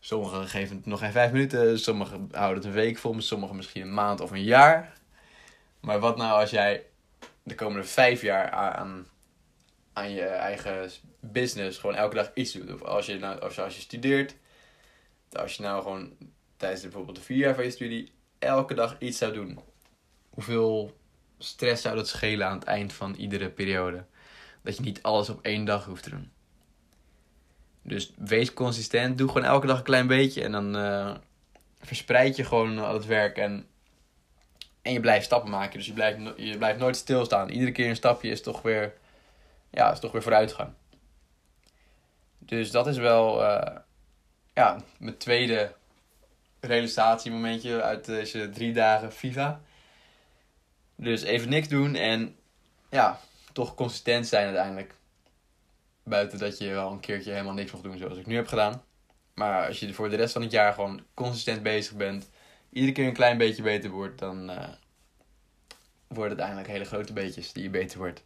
Sommigen 0.00 0.48
geven 0.48 0.76
het 0.76 0.86
nog 0.86 0.98
geen 0.98 1.12
vijf 1.12 1.32
minuten, 1.32 1.78
sommigen 1.78 2.28
houden 2.32 2.56
het 2.56 2.66
een 2.66 2.72
week 2.72 2.98
vol, 2.98 3.20
sommigen 3.20 3.56
misschien 3.56 3.82
een 3.82 3.94
maand 3.94 4.20
of 4.20 4.30
een 4.30 4.44
jaar. 4.44 4.92
Maar 5.80 6.00
wat 6.00 6.16
nou 6.16 6.40
als 6.40 6.50
jij 6.50 6.84
de 7.42 7.54
komende 7.54 7.86
vijf 7.86 8.22
jaar 8.22 8.50
aan, 8.50 9.06
aan 9.92 10.10
je 10.10 10.24
eigen 10.24 10.90
business 11.20 11.78
gewoon 11.78 11.96
elke 11.96 12.14
dag 12.14 12.30
iets 12.34 12.52
doet? 12.52 12.72
Of 12.72 12.82
als 12.82 13.06
je, 13.06 13.18
nou, 13.18 13.52
je, 13.54 13.62
als 13.62 13.74
je 13.74 13.80
studeert, 13.80 14.34
als 15.32 15.56
je 15.56 15.62
nou 15.62 15.82
gewoon 15.82 16.12
tijdens 16.56 16.82
bijvoorbeeld 16.82 17.16
de 17.16 17.22
vier 17.22 17.36
jaar 17.36 17.54
van 17.54 17.64
je 17.64 17.70
studie 17.70 18.12
elke 18.38 18.74
dag 18.74 18.96
iets 18.98 19.18
zou 19.18 19.32
doen 19.32 19.58
hoeveel 20.34 20.96
stress 21.38 21.82
zou 21.82 21.96
dat 21.96 22.08
schelen 22.08 22.46
aan 22.46 22.58
het 22.58 22.64
eind 22.64 22.92
van 22.92 23.14
iedere 23.14 23.50
periode? 23.50 24.04
Dat 24.62 24.76
je 24.76 24.82
niet 24.82 25.02
alles 25.02 25.28
op 25.28 25.42
één 25.42 25.64
dag 25.64 25.84
hoeft 25.84 26.02
te 26.02 26.10
doen. 26.10 26.30
Dus 27.82 28.12
wees 28.16 28.54
consistent. 28.54 29.18
Doe 29.18 29.28
gewoon 29.28 29.44
elke 29.44 29.66
dag 29.66 29.78
een 29.78 29.84
klein 29.84 30.06
beetje. 30.06 30.42
En 30.42 30.52
dan 30.52 30.76
uh, 30.76 31.14
verspreid 31.80 32.36
je 32.36 32.44
gewoon 32.44 32.78
al 32.78 32.94
het 32.94 33.06
werk. 33.06 33.36
En, 33.36 33.66
en 34.82 34.92
je 34.92 35.00
blijft 35.00 35.24
stappen 35.24 35.50
maken. 35.50 35.78
Dus 35.78 35.86
je 35.86 35.92
blijft, 35.92 36.18
je 36.36 36.58
blijft 36.58 36.78
nooit 36.78 36.96
stilstaan. 36.96 37.48
Iedere 37.48 37.72
keer 37.72 37.88
een 37.88 37.96
stapje 37.96 38.30
is 38.30 38.42
toch 38.42 38.62
weer, 38.62 38.94
ja, 39.72 39.92
is 39.92 39.98
toch 39.98 40.12
weer 40.12 40.22
vooruitgang. 40.22 40.72
Dus 42.38 42.70
dat 42.70 42.86
is 42.86 42.96
wel 42.96 43.42
uh, 43.42 43.76
ja, 44.54 44.80
mijn 44.98 45.16
tweede 45.16 45.74
realisatiemomentje 46.60 47.82
uit 47.82 48.04
deze 48.04 48.50
drie 48.50 48.72
dagen 48.72 49.12
FIFA. 49.12 49.60
Dus 50.96 51.22
even 51.22 51.48
niks 51.48 51.68
doen 51.68 51.94
en 51.94 52.36
ja, 52.88 53.20
toch 53.52 53.74
consistent 53.74 54.26
zijn 54.26 54.46
uiteindelijk. 54.46 54.94
Buiten 56.04 56.38
dat 56.38 56.58
je 56.58 56.68
wel 56.68 56.90
een 56.90 57.00
keertje 57.00 57.30
helemaal 57.30 57.52
niks 57.52 57.72
mag 57.72 57.80
doen 57.80 57.98
zoals 57.98 58.18
ik 58.18 58.26
nu 58.26 58.34
heb 58.34 58.46
gedaan. 58.46 58.82
Maar 59.34 59.66
als 59.66 59.80
je 59.80 59.94
voor 59.94 60.10
de 60.10 60.16
rest 60.16 60.32
van 60.32 60.42
het 60.42 60.50
jaar 60.50 60.72
gewoon 60.72 61.04
consistent 61.14 61.62
bezig 61.62 61.96
bent, 61.96 62.30
iedere 62.70 62.92
keer 62.92 63.06
een 63.06 63.12
klein 63.12 63.38
beetje 63.38 63.62
beter 63.62 63.90
wordt, 63.90 64.18
dan 64.18 64.50
uh, 64.50 64.68
worden 66.08 66.36
het 66.36 66.40
uiteindelijk 66.40 66.68
hele 66.68 66.84
grote 66.84 67.12
beetjes 67.12 67.52
die 67.52 67.62
je 67.62 67.70
beter 67.70 67.98
wordt. 67.98 68.24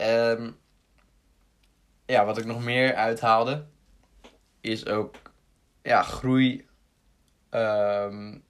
Um, 0.00 0.56
ja, 2.06 2.24
wat 2.24 2.38
ik 2.38 2.44
nog 2.44 2.64
meer 2.64 2.94
uithaalde, 2.94 3.66
is 4.60 4.86
ook 4.86 5.16
ja, 5.82 6.02
groei 6.02 6.66
um, 7.50 8.44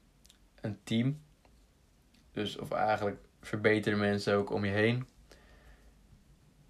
een 0.60 0.78
team. 0.84 1.20
Dus 2.32 2.58
of 2.58 2.70
eigenlijk 2.70 3.18
verbeter 3.40 3.96
mensen 3.96 4.34
ook 4.34 4.50
om 4.50 4.64
je 4.64 4.70
heen. 4.72 5.08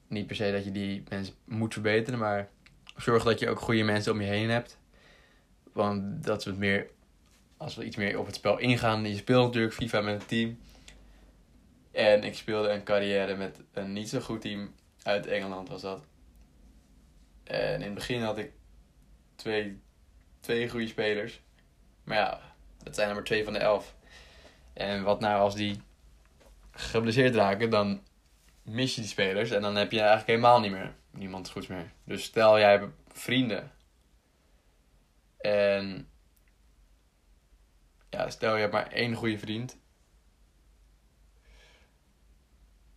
Niet 0.09 0.26
per 0.26 0.37
se 0.37 0.52
dat 0.52 0.64
je 0.64 0.73
die 0.73 1.02
mensen 1.09 1.35
moet 1.45 1.73
verbeteren, 1.73 2.18
maar 2.18 2.49
zorg 2.97 3.25
dat 3.25 3.38
je 3.38 3.49
ook 3.49 3.61
goede 3.61 3.83
mensen 3.83 4.12
om 4.12 4.21
je 4.21 4.26
heen 4.26 4.50
hebt. 4.50 4.78
Want 5.73 6.25
dat 6.25 6.47
is 6.47 6.52
meer, 6.52 6.90
als 7.56 7.75
we 7.75 7.85
iets 7.85 7.97
meer 7.97 8.18
op 8.18 8.26
het 8.26 8.35
spel 8.35 8.59
ingaan. 8.59 9.09
Je 9.09 9.16
speelt 9.16 9.47
natuurlijk 9.47 9.75
FIFA 9.75 10.00
met 10.00 10.21
een 10.21 10.26
team. 10.26 10.59
En 11.97 12.25
ik 12.25 12.35
speelde 12.35 12.69
een 12.69 12.83
carrière 12.83 13.37
met 13.37 13.62
een 13.73 13.93
niet 13.93 14.09
zo 14.09 14.21
goed 14.21 14.41
team 14.41 14.75
uit 15.03 15.26
Engeland 15.26 15.69
was 15.69 15.81
dat. 15.81 16.05
En 17.45 17.75
in 17.75 17.83
het 17.83 17.95
begin 17.95 18.23
had 18.23 18.38
ik 18.38 18.53
twee, 19.37 19.81
twee 20.41 20.69
goede 20.69 20.87
spelers. 20.87 21.41
Maar 22.05 22.17
ja, 22.17 22.41
dat 22.83 22.95
zijn 22.95 23.09
er 23.09 23.15
maar 23.15 23.25
twee 23.25 23.45
van 23.45 23.53
de 23.53 23.59
elf. 23.59 23.95
En 24.73 25.03
wat 25.03 25.21
nou 25.21 25.41
als 25.41 25.55
die 25.55 25.81
geblesseerd 26.71 27.35
raken, 27.35 27.71
dan 27.71 28.03
mis 28.62 28.95
je 28.95 29.00
die 29.00 29.11
spelers 29.11 29.50
en 29.50 29.62
dan 29.62 29.76
heb 29.76 29.93
je 29.93 29.99
eigenlijk 29.99 30.29
helemaal 30.29 30.61
niet 30.61 30.73
meer 30.73 30.95
niemand 31.11 31.50
goeds 31.50 31.67
meer. 31.67 31.93
Dus 32.05 32.25
stel 32.25 32.59
jij 32.59 32.71
hebt 32.71 32.95
vrienden. 33.09 33.73
En 35.38 36.09
ja, 38.11 38.31
stel 38.31 38.55
je 38.55 38.61
hebt 38.61 38.73
maar 38.73 38.93
één 38.93 39.15
goede 39.15 39.38
vriend. 39.38 39.79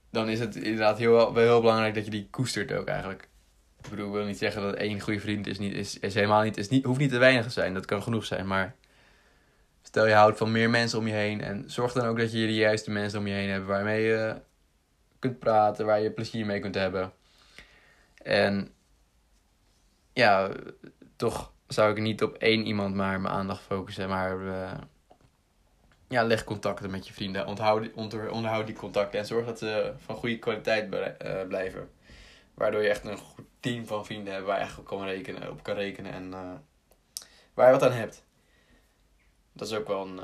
Dan 0.10 0.30
is 0.30 0.40
het 0.40 0.56
inderdaad 0.56 0.98
heel, 0.98 1.34
wel 1.34 1.44
heel 1.44 1.62
belangrijk 1.62 1.96
dat 1.96 2.06
je 2.06 2.12
die 2.12 2.28
koestert 2.30 2.72
ook 2.72 2.88
eigenlijk. 2.88 3.28
Ik 3.84 3.90
bedoel, 3.90 4.08
ik 4.08 4.14
wil 4.14 4.26
niet 4.26 4.38
zeggen 4.38 4.62
dat 4.62 4.74
één 4.74 5.00
goede 5.00 5.20
vriend 5.20 5.48
is, 5.48 5.60
niet, 5.60 5.74
is, 5.74 6.00
is 6.00 6.14
helemaal 6.14 6.44
niet, 6.44 6.58
is 6.58 6.70
niet, 6.70 6.86
hoeft 6.86 7.00
niet 7.00 7.10
te 7.10 7.18
weinig 7.18 7.44
te 7.44 7.52
zijn. 7.52 7.74
Dat 7.74 7.86
kan 7.86 8.04
genoeg 8.04 8.26
zijn, 8.26 8.48
maar 8.48 8.76
stel 9.82 10.08
je 10.08 10.14
houdt 10.14 10.38
van 10.38 10.52
meer 10.52 10.70
mensen 10.70 11.00
om 11.00 11.08
je 11.08 11.14
heen. 11.14 11.42
En 11.42 11.64
zorg 11.68 11.94
dan 11.94 12.06
ook 12.06 12.18
dat 12.18 12.32
je 12.32 12.38
de 12.38 12.54
juiste 12.54 12.92
mensen 12.92 13.20
om 13.20 13.28
je 13.28 13.34
heen 13.34 13.50
hebt 13.50 13.66
waarmee 13.66 14.04
je 14.04 14.36
kunt 15.20 15.40
praten, 15.40 15.86
waar 15.86 16.02
je 16.02 16.12
plezier 16.12 16.46
mee 16.46 16.60
kunt 16.60 16.76
hebben. 16.76 17.12
En 18.24 18.72
ja, 20.14 20.52
toch 21.16 21.52
zou 21.68 21.92
ik 21.92 22.02
niet 22.02 22.24
op 22.24 22.36
één 22.36 22.66
iemand 22.66 22.96
maar 22.96 23.22
mijn 23.22 23.34
aandacht 23.34 23.62
focussen, 23.62 24.10
maar 24.10 24.40
uh, 24.40 24.72
ja, 26.10 26.24
leg 26.24 26.44
contacten 26.44 26.92
met 26.92 27.08
je 27.08 27.14
vrienden. 27.14 27.48
Onthoud, 27.48 27.94
onder, 27.94 28.32
onderhoud 28.32 28.66
die 28.66 28.76
contacten 28.76 29.20
en 29.20 29.26
zorg 29.26 29.46
dat 29.46 29.60
ze 29.60 29.94
van 29.98 30.16
goede 30.16 30.40
kwaliteit 30.40 30.94
uh, 30.94 31.42
blijven. 31.48 31.90
Waardoor 32.54 32.82
je 32.82 32.90
echt 32.90 33.06
een 33.06 33.18
goed 33.18 33.46
team 33.60 33.86
van 33.86 34.06
vrienden 34.06 34.34
hebt 34.34 34.46
waar 34.46 34.58
je 34.58 34.64
echt 34.64 34.78
op 34.78 34.86
kan 34.86 35.04
rekenen, 35.04 35.52
op 35.52 35.64
kan 35.64 35.76
rekenen 35.76 36.12
en 36.12 36.28
uh, 36.28 36.54
waar 37.54 37.66
je 37.66 37.80
wat 37.80 37.84
aan 37.84 37.98
hebt. 37.98 38.24
Dat 39.54 39.68
is 39.68 39.74
ook 39.74 39.88
wel 39.88 40.08
een 40.08 40.20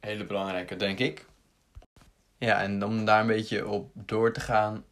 hele 0.00 0.24
belangrijke, 0.24 0.76
denk 0.76 0.98
ik. 0.98 1.26
Ja, 2.38 2.62
en 2.62 2.84
om 2.84 3.04
daar 3.04 3.20
een 3.20 3.26
beetje 3.26 3.68
op 3.68 3.90
door 3.94 4.32
te 4.32 4.40
gaan. 4.40 4.84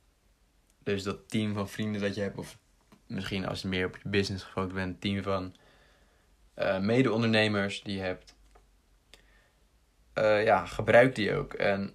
Dus 0.82 1.02
dat 1.02 1.28
team 1.28 1.54
van 1.54 1.68
vrienden 1.68 2.00
dat 2.00 2.14
je 2.14 2.20
hebt, 2.20 2.38
of 2.38 2.58
misschien 3.06 3.46
als 3.46 3.62
je 3.62 3.68
meer 3.68 3.86
op 3.86 3.96
je 4.02 4.08
business 4.08 4.44
gefocust 4.44 4.74
bent, 4.74 5.00
team 5.00 5.22
van 5.22 5.54
uh, 6.56 6.78
mede-ondernemers 6.78 7.82
die 7.82 7.96
je 7.96 8.02
hebt. 8.02 8.35
Uh, 10.18 10.44
ja, 10.44 10.66
gebruik 10.66 11.14
die 11.14 11.34
ook. 11.34 11.54
En 11.54 11.94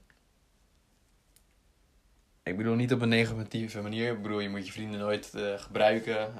ik 2.43 2.57
bedoel 2.57 2.75
niet 2.75 2.93
op 2.93 3.01
een 3.01 3.09
negatieve 3.09 3.81
manier. 3.81 4.11
Ik 4.11 4.21
bedoel, 4.21 4.39
je 4.39 4.49
moet 4.49 4.65
je 4.65 4.71
vrienden 4.71 4.99
nooit 4.99 5.31
uh, 5.35 5.59
gebruiken 5.59 6.33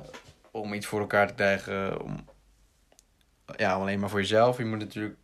om 0.51 0.73
iets 0.73 0.85
voor 0.85 0.99
elkaar 0.99 1.27
te 1.27 1.33
krijgen. 1.33 2.01
Om, 2.01 2.25
ja, 3.55 3.73
alleen 3.73 3.99
maar 3.99 4.09
voor 4.09 4.19
jezelf. 4.19 4.57
Je 4.57 4.65
moet 4.65 4.79
natuurlijk 4.79 5.19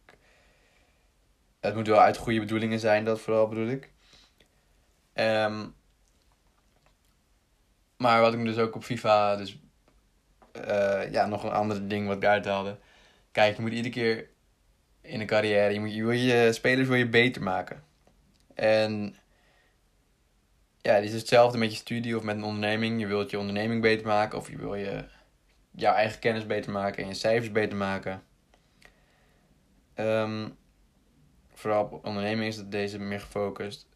het 1.59 1.75
moet 1.75 1.87
wel 1.87 1.99
uit 1.99 2.17
goede 2.17 2.39
bedoelingen 2.39 2.79
zijn, 2.79 3.05
dat 3.05 3.21
vooral 3.21 3.47
bedoel 3.47 3.67
ik. 3.67 3.91
Um, 5.13 5.75
maar 7.97 8.21
wat 8.21 8.33
ik 8.33 8.43
dus 8.43 8.57
ook 8.57 8.75
op 8.75 8.83
FIFA, 8.83 9.35
dus 9.35 9.59
uh, 10.67 11.11
ja, 11.11 11.25
nog 11.25 11.43
een 11.43 11.51
ander 11.51 11.87
ding 11.87 12.07
wat 12.07 12.17
ik 12.17 12.25
uithaalde. 12.25 12.77
Kijk, 13.31 13.55
je 13.55 13.61
moet 13.61 13.71
iedere 13.71 13.93
keer 13.93 14.29
in 15.07 15.19
een 15.19 15.27
carrière, 15.27 15.73
je, 15.73 15.79
moet, 15.79 15.93
je 15.93 16.03
wil 16.03 16.11
je 16.11 16.53
spelers 16.53 16.87
wil 16.87 16.97
je 16.97 17.09
beter 17.09 17.43
maken. 17.43 17.83
En 18.53 19.15
ja, 20.81 20.93
het 20.93 21.03
is 21.03 21.13
hetzelfde 21.13 21.57
met 21.57 21.71
je 21.71 21.77
studie 21.77 22.17
of 22.17 22.23
met 22.23 22.35
een 22.35 22.43
onderneming. 22.43 22.99
Je 22.99 23.07
wilt 23.07 23.29
je 23.29 23.39
onderneming 23.39 23.81
beter 23.81 24.07
maken 24.07 24.37
of 24.37 24.49
je 24.49 24.57
wil 24.57 24.75
je 24.75 25.05
jouw 25.71 25.93
eigen 25.93 26.19
kennis 26.19 26.45
beter 26.45 26.71
maken 26.71 27.03
en 27.03 27.09
je 27.09 27.15
cijfers 27.15 27.51
beter 27.51 27.77
maken. 27.77 28.23
Um, 29.95 30.57
vooral 31.53 31.83
op 31.83 32.05
onderneming 32.05 32.47
is 32.47 32.55
dat 32.55 32.71
deze 32.71 32.99
meer 32.99 33.19
gefocust. 33.19 33.87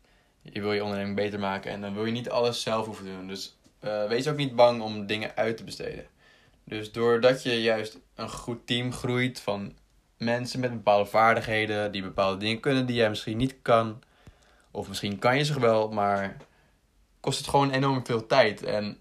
Je 0.42 0.62
wil 0.62 0.74
je 0.74 0.84
onderneming 0.84 1.16
beter 1.16 1.40
maken 1.40 1.72
en 1.72 1.82
dan 1.82 1.94
wil 1.94 2.06
je 2.06 2.12
niet 2.12 2.30
alles 2.30 2.62
zelf 2.62 2.86
hoeven 2.86 3.06
doen. 3.06 3.28
Dus 3.28 3.58
uh, 3.82 4.08
wees 4.08 4.28
ook 4.28 4.38
niet 4.38 4.56
bang 4.56 4.82
om 4.82 5.06
dingen 5.06 5.36
uit 5.36 5.58
te 5.58 5.64
besteden. 5.64 6.06
Dus 6.64 6.92
doordat 6.92 7.44
je 7.44 7.62
juist 7.62 8.00
een 8.16 8.30
goed 8.30 8.68
team 8.68 8.94
groeit 8.94 9.40
van 9.40 9.78
mensen 10.24 10.60
met 10.60 10.72
bepaalde 10.72 11.10
vaardigheden, 11.10 11.92
die 11.92 12.02
bepaalde 12.02 12.38
dingen 12.38 12.60
kunnen 12.60 12.86
die 12.86 12.96
jij 12.96 13.10
misschien 13.10 13.38
niet 13.38 13.56
kan, 13.62 14.02
of 14.72 14.88
misschien 14.88 15.20
kan 15.20 15.38
je 15.38 15.44
ze 15.44 15.60
wel, 15.60 15.90
maar 15.90 16.38
kost 17.20 17.38
het 17.38 17.48
gewoon 17.48 17.72
enorm 17.72 18.06
veel 18.06 18.28
tijd. 18.28 18.64
En 18.64 18.98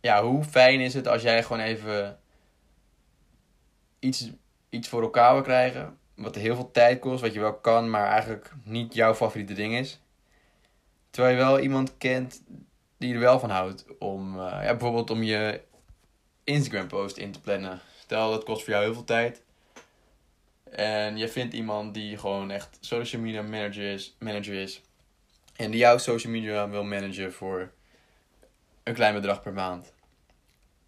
ja, 0.00 0.22
hoe 0.22 0.44
fijn 0.44 0.80
is 0.80 0.94
het 0.94 1.08
als 1.08 1.22
jij 1.22 1.42
gewoon 1.42 1.62
even 1.62 2.18
iets, 3.98 4.30
iets 4.68 4.88
voor 4.88 5.02
elkaar 5.02 5.32
wil 5.32 5.42
krijgen, 5.42 5.98
wat 6.14 6.34
heel 6.34 6.54
veel 6.54 6.70
tijd 6.70 6.98
kost, 6.98 7.20
wat 7.20 7.32
je 7.32 7.40
wel 7.40 7.54
kan, 7.54 7.90
maar 7.90 8.06
eigenlijk 8.06 8.52
niet 8.64 8.94
jouw 8.94 9.14
favoriete 9.14 9.54
ding 9.54 9.74
is. 9.74 10.00
Terwijl 11.10 11.36
je 11.36 11.42
wel 11.42 11.60
iemand 11.60 11.96
kent 11.98 12.42
die 12.98 13.14
er 13.14 13.20
wel 13.20 13.40
van 13.40 13.50
houdt 13.50 13.84
om, 13.98 14.34
uh, 14.34 14.40
ja, 14.40 14.70
bijvoorbeeld 14.70 15.10
om 15.10 15.22
je 15.22 15.60
Instagram 16.44 16.86
post 16.86 17.16
in 17.16 17.32
te 17.32 17.40
plannen. 17.40 17.80
Stel 17.98 18.30
dat 18.30 18.44
kost 18.44 18.62
voor 18.62 18.72
jou 18.72 18.84
heel 18.84 18.94
veel 18.94 19.04
tijd. 19.04 19.44
En 20.76 21.16
je 21.16 21.28
vindt 21.28 21.54
iemand 21.54 21.94
die 21.94 22.18
gewoon 22.18 22.50
echt 22.50 22.78
social 22.80 23.22
media 23.22 23.42
manager 23.42 23.92
is, 23.92 24.16
manager 24.18 24.54
is. 24.54 24.80
En 25.56 25.70
die 25.70 25.80
jouw 25.80 25.98
social 25.98 26.32
media 26.32 26.68
wil 26.68 26.84
managen 26.84 27.32
voor 27.32 27.72
een 28.82 28.94
klein 28.94 29.14
bedrag 29.14 29.42
per 29.42 29.52
maand. 29.52 29.92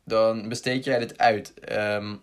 Dan 0.04 0.49
besteed 0.49 0.85
jij 0.85 0.99
dit 0.99 1.18
uit. 1.18 1.54
Um, 1.73 2.23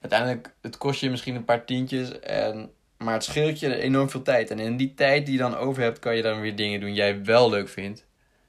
uiteindelijk, 0.00 0.54
het 0.60 0.78
kost 0.78 1.00
je 1.00 1.10
misschien 1.10 1.34
een 1.34 1.44
paar 1.44 1.64
tientjes. 1.64 2.20
En, 2.20 2.72
maar 2.96 3.14
het 3.14 3.24
scheelt 3.24 3.58
je 3.58 3.76
enorm 3.76 4.10
veel 4.10 4.22
tijd. 4.22 4.50
En 4.50 4.58
in 4.58 4.76
die 4.76 4.94
tijd 4.94 5.26
die 5.26 5.34
je 5.34 5.40
dan 5.40 5.56
over 5.56 5.82
hebt, 5.82 5.98
kan 5.98 6.16
je 6.16 6.22
dan 6.22 6.40
weer 6.40 6.56
dingen 6.56 6.80
doen 6.80 6.88
die 6.88 6.98
jij 6.98 7.24
wel 7.24 7.50
leuk 7.50 7.68
vindt. 7.68 8.06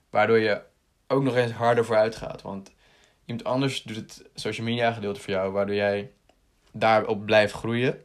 Waardoor 0.09 0.39
je 0.39 0.62
ook 1.07 1.24
nog 1.24 1.36
eens 1.36 1.51
harder 1.51 1.86
vooruit 1.86 2.15
gaat. 2.15 2.41
Want 2.41 2.71
iemand 3.25 3.48
anders 3.48 3.83
doet 3.83 3.95
het 3.95 4.24
social 4.36 4.65
media 4.65 4.91
gedeelte 4.91 5.19
voor 5.19 5.33
jou. 5.33 5.51
Waardoor 5.51 5.75
jij 5.75 6.12
daarop 6.71 7.25
blijft 7.25 7.53
groeien. 7.53 8.03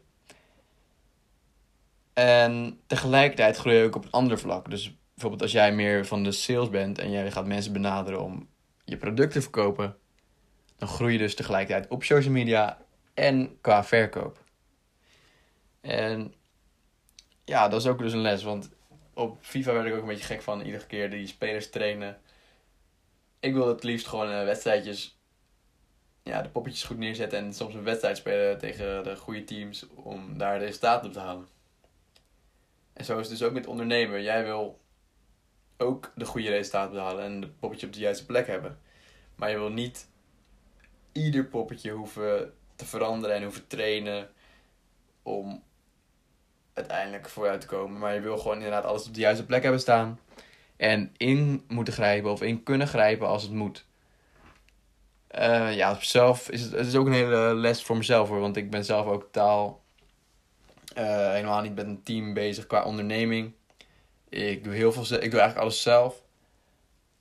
En 2.12 2.80
tegelijkertijd 2.86 3.56
groei 3.56 3.76
je 3.76 3.84
ook 3.84 3.96
op 3.96 4.04
een 4.04 4.10
ander 4.10 4.38
vlak. 4.38 4.70
Dus 4.70 4.96
bijvoorbeeld 5.14 5.42
als 5.42 5.52
jij 5.52 5.74
meer 5.74 6.06
van 6.06 6.22
de 6.22 6.32
sales 6.32 6.70
bent 6.70 6.98
en 6.98 7.10
jij 7.10 7.30
gaat 7.30 7.46
mensen 7.46 7.72
benaderen 7.72 8.20
om 8.20 8.48
je 8.84 8.96
product 8.96 9.32
te 9.32 9.42
verkopen. 9.42 9.96
Dan 10.76 10.88
groei 10.88 11.12
je 11.12 11.18
dus 11.18 11.34
tegelijkertijd 11.34 11.90
op 11.90 12.04
social 12.04 12.32
media 12.32 12.78
en 13.14 13.58
qua 13.60 13.84
verkoop. 13.84 14.42
En 15.80 16.34
ja, 17.44 17.68
dat 17.68 17.80
is 17.80 17.86
ook 17.86 17.98
dus 17.98 18.12
een 18.12 18.20
les. 18.20 18.42
Want 18.42 18.70
op 19.14 19.38
FIFA 19.40 19.72
werd 19.72 19.86
ik 19.86 19.94
ook 19.94 20.00
een 20.00 20.08
beetje 20.08 20.24
gek 20.24 20.42
van 20.42 20.60
iedere 20.60 20.86
keer 20.86 21.10
die 21.10 21.26
spelers 21.26 21.70
trainen. 21.70 22.20
Ik 23.40 23.54
wil 23.54 23.68
het 23.68 23.82
liefst 23.82 24.06
gewoon 24.06 24.30
uh, 24.30 24.44
wedstrijdjes, 24.44 25.13
ja, 26.24 26.42
de 26.42 26.48
poppetjes 26.48 26.84
goed 26.84 26.98
neerzetten 26.98 27.38
en 27.38 27.54
soms 27.54 27.74
een 27.74 27.84
wedstrijd 27.84 28.16
spelen 28.16 28.58
tegen 28.58 29.04
de 29.04 29.16
goede 29.16 29.44
teams 29.44 29.86
om 29.94 30.38
daar 30.38 30.58
resultaten 30.58 31.06
op 31.06 31.12
te 31.12 31.18
halen. 31.18 31.48
En 32.92 33.04
zo 33.04 33.18
is 33.18 33.28
het 33.28 33.38
dus 33.38 33.48
ook 33.48 33.54
met 33.54 33.66
ondernemen. 33.66 34.22
Jij 34.22 34.44
wil 34.44 34.80
ook 35.76 36.12
de 36.16 36.24
goede 36.24 36.48
resultaten 36.48 36.92
behalen 36.92 37.24
en 37.24 37.40
de 37.40 37.48
poppetje 37.48 37.86
op 37.86 37.92
de 37.92 37.98
juiste 37.98 38.26
plek 38.26 38.46
hebben. 38.46 38.78
Maar 39.34 39.50
je 39.50 39.58
wil 39.58 39.70
niet 39.70 40.08
ieder 41.12 41.44
poppetje 41.44 41.90
hoeven 41.90 42.54
te 42.76 42.84
veranderen 42.84 43.36
en 43.36 43.42
hoeven 43.42 43.66
trainen 43.66 44.30
om 45.22 45.62
uiteindelijk 46.72 47.28
vooruit 47.28 47.60
te 47.60 47.66
komen. 47.66 47.98
Maar 47.98 48.14
je 48.14 48.20
wil 48.20 48.38
gewoon 48.38 48.56
inderdaad 48.56 48.84
alles 48.84 49.06
op 49.06 49.14
de 49.14 49.20
juiste 49.20 49.46
plek 49.46 49.62
hebben 49.62 49.80
staan. 49.80 50.20
En 50.76 51.12
in 51.16 51.64
moeten 51.68 51.94
grijpen 51.94 52.30
of 52.30 52.42
in 52.42 52.62
kunnen 52.62 52.88
grijpen 52.88 53.26
als 53.28 53.42
het 53.42 53.52
moet. 53.52 53.86
Uh, 55.38 55.76
ja, 55.76 55.96
zelf 56.00 56.50
is 56.50 56.60
het, 56.62 56.72
het 56.72 56.86
is 56.86 56.94
ook 56.94 57.06
een 57.06 57.12
hele 57.12 57.54
les 57.54 57.82
voor 57.82 57.96
mezelf 57.96 58.28
hoor. 58.28 58.40
Want 58.40 58.56
ik 58.56 58.70
ben 58.70 58.84
zelf 58.84 59.06
ook 59.06 59.22
totaal 59.22 59.82
uh, 60.98 61.30
helemaal 61.30 61.60
niet 61.60 61.74
met 61.74 61.86
een 61.86 62.02
team 62.02 62.34
bezig 62.34 62.66
qua 62.66 62.84
onderneming. 62.84 63.52
Ik 64.28 64.64
doe 64.64 64.74
heel 64.74 64.92
veel, 64.92 65.02
ik 65.02 65.30
doe 65.30 65.40
eigenlijk 65.40 65.58
alles 65.58 65.82
zelf. 65.82 66.22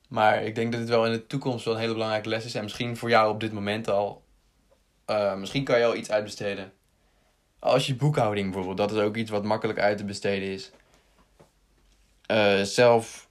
Maar 0.08 0.42
ik 0.42 0.54
denk 0.54 0.72
dat 0.72 0.80
dit 0.80 0.90
wel 0.90 1.06
in 1.06 1.12
de 1.12 1.26
toekomst 1.26 1.64
wel 1.64 1.74
een 1.74 1.80
hele 1.80 1.92
belangrijke 1.92 2.28
les 2.28 2.44
is. 2.44 2.54
En 2.54 2.62
misschien 2.62 2.96
voor 2.96 3.08
jou 3.08 3.32
op 3.32 3.40
dit 3.40 3.52
moment 3.52 3.88
al. 3.88 4.22
Uh, 5.10 5.34
misschien 5.34 5.64
kan 5.64 5.78
je 5.78 5.84
al 5.84 5.96
iets 5.96 6.10
uitbesteden. 6.10 6.72
Als 7.58 7.86
je 7.86 7.94
boekhouding 7.94 8.44
bijvoorbeeld, 8.44 8.88
dat 8.88 8.98
is 8.98 9.04
ook 9.04 9.16
iets 9.16 9.30
wat 9.30 9.44
makkelijk 9.44 9.78
uit 9.78 9.98
te 9.98 10.04
besteden 10.04 10.48
is. 10.48 10.72
Zelf 12.74 13.28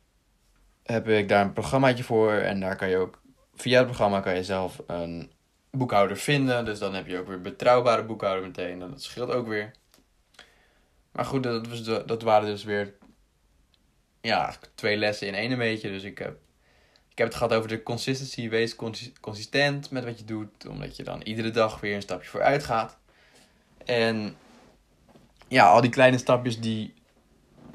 heb 0.84 1.08
ik 1.08 1.30
daar 1.30 1.46
een 1.46 1.54
programmaatje 1.54 2.04
voor 2.04 2.34
en 2.34 2.60
daar 2.60 2.76
kan 2.76 2.90
je 2.90 2.98
ook 2.98 3.22
via 3.56 3.78
het 3.78 3.86
programma 3.86 4.20
kan 4.20 4.36
je 4.36 4.44
zelf 4.44 4.82
een 4.88 5.32
boekhouder 5.72 6.18
vinden. 6.18 6.66
Dus 6.66 6.80
dan 6.80 6.94
heb 6.94 7.08
je 7.08 7.18
ook 7.18 7.28
weer 7.28 7.42
betrouwbare 7.42 8.04
boekhouder 8.04 8.44
meteen. 8.44 8.82
En 8.82 8.90
dat 8.90 9.04
scheelt 9.04 9.32
ook 9.32 9.48
weer. 9.48 9.72
Maar 11.12 11.26
goed, 11.26 11.44
dat, 11.44 11.68
was 11.68 11.84
dat 11.84 12.22
waren 12.22 12.48
dus 12.48 12.64
weer 12.64 12.94
ja, 14.22 14.56
twee 14.76 14.98
lessen 14.98 15.28
in 15.28 15.36
één 15.36 15.52
een 15.52 15.58
beetje. 15.58 15.90
Dus 15.90 16.04
ik 16.04 16.18
heb, 16.18 16.38
ik 17.10 17.18
heb 17.18 17.28
het 17.28 17.38
gehad 17.38 17.54
over 17.54 17.70
de 17.70 17.84
consistency. 17.84 18.50
Wees 18.50 18.76
consistent 19.22 19.92
met 19.92 20.04
wat 20.04 20.20
je 20.20 20.26
doet. 20.26 20.68
Omdat 20.68 20.96
je 20.96 21.04
dan 21.04 21.22
iedere 21.22 21.52
dag 21.52 21.80
weer 21.80 21.96
een 21.96 22.02
stapje 22.02 22.30
vooruit 22.30 22.64
gaat. 22.64 22.98
En 23.86 24.36
ja, 25.48 25.70
al 25.70 25.82
die 25.82 25.90
kleine 25.90 26.18
stapjes 26.18 26.60
die 26.60 26.94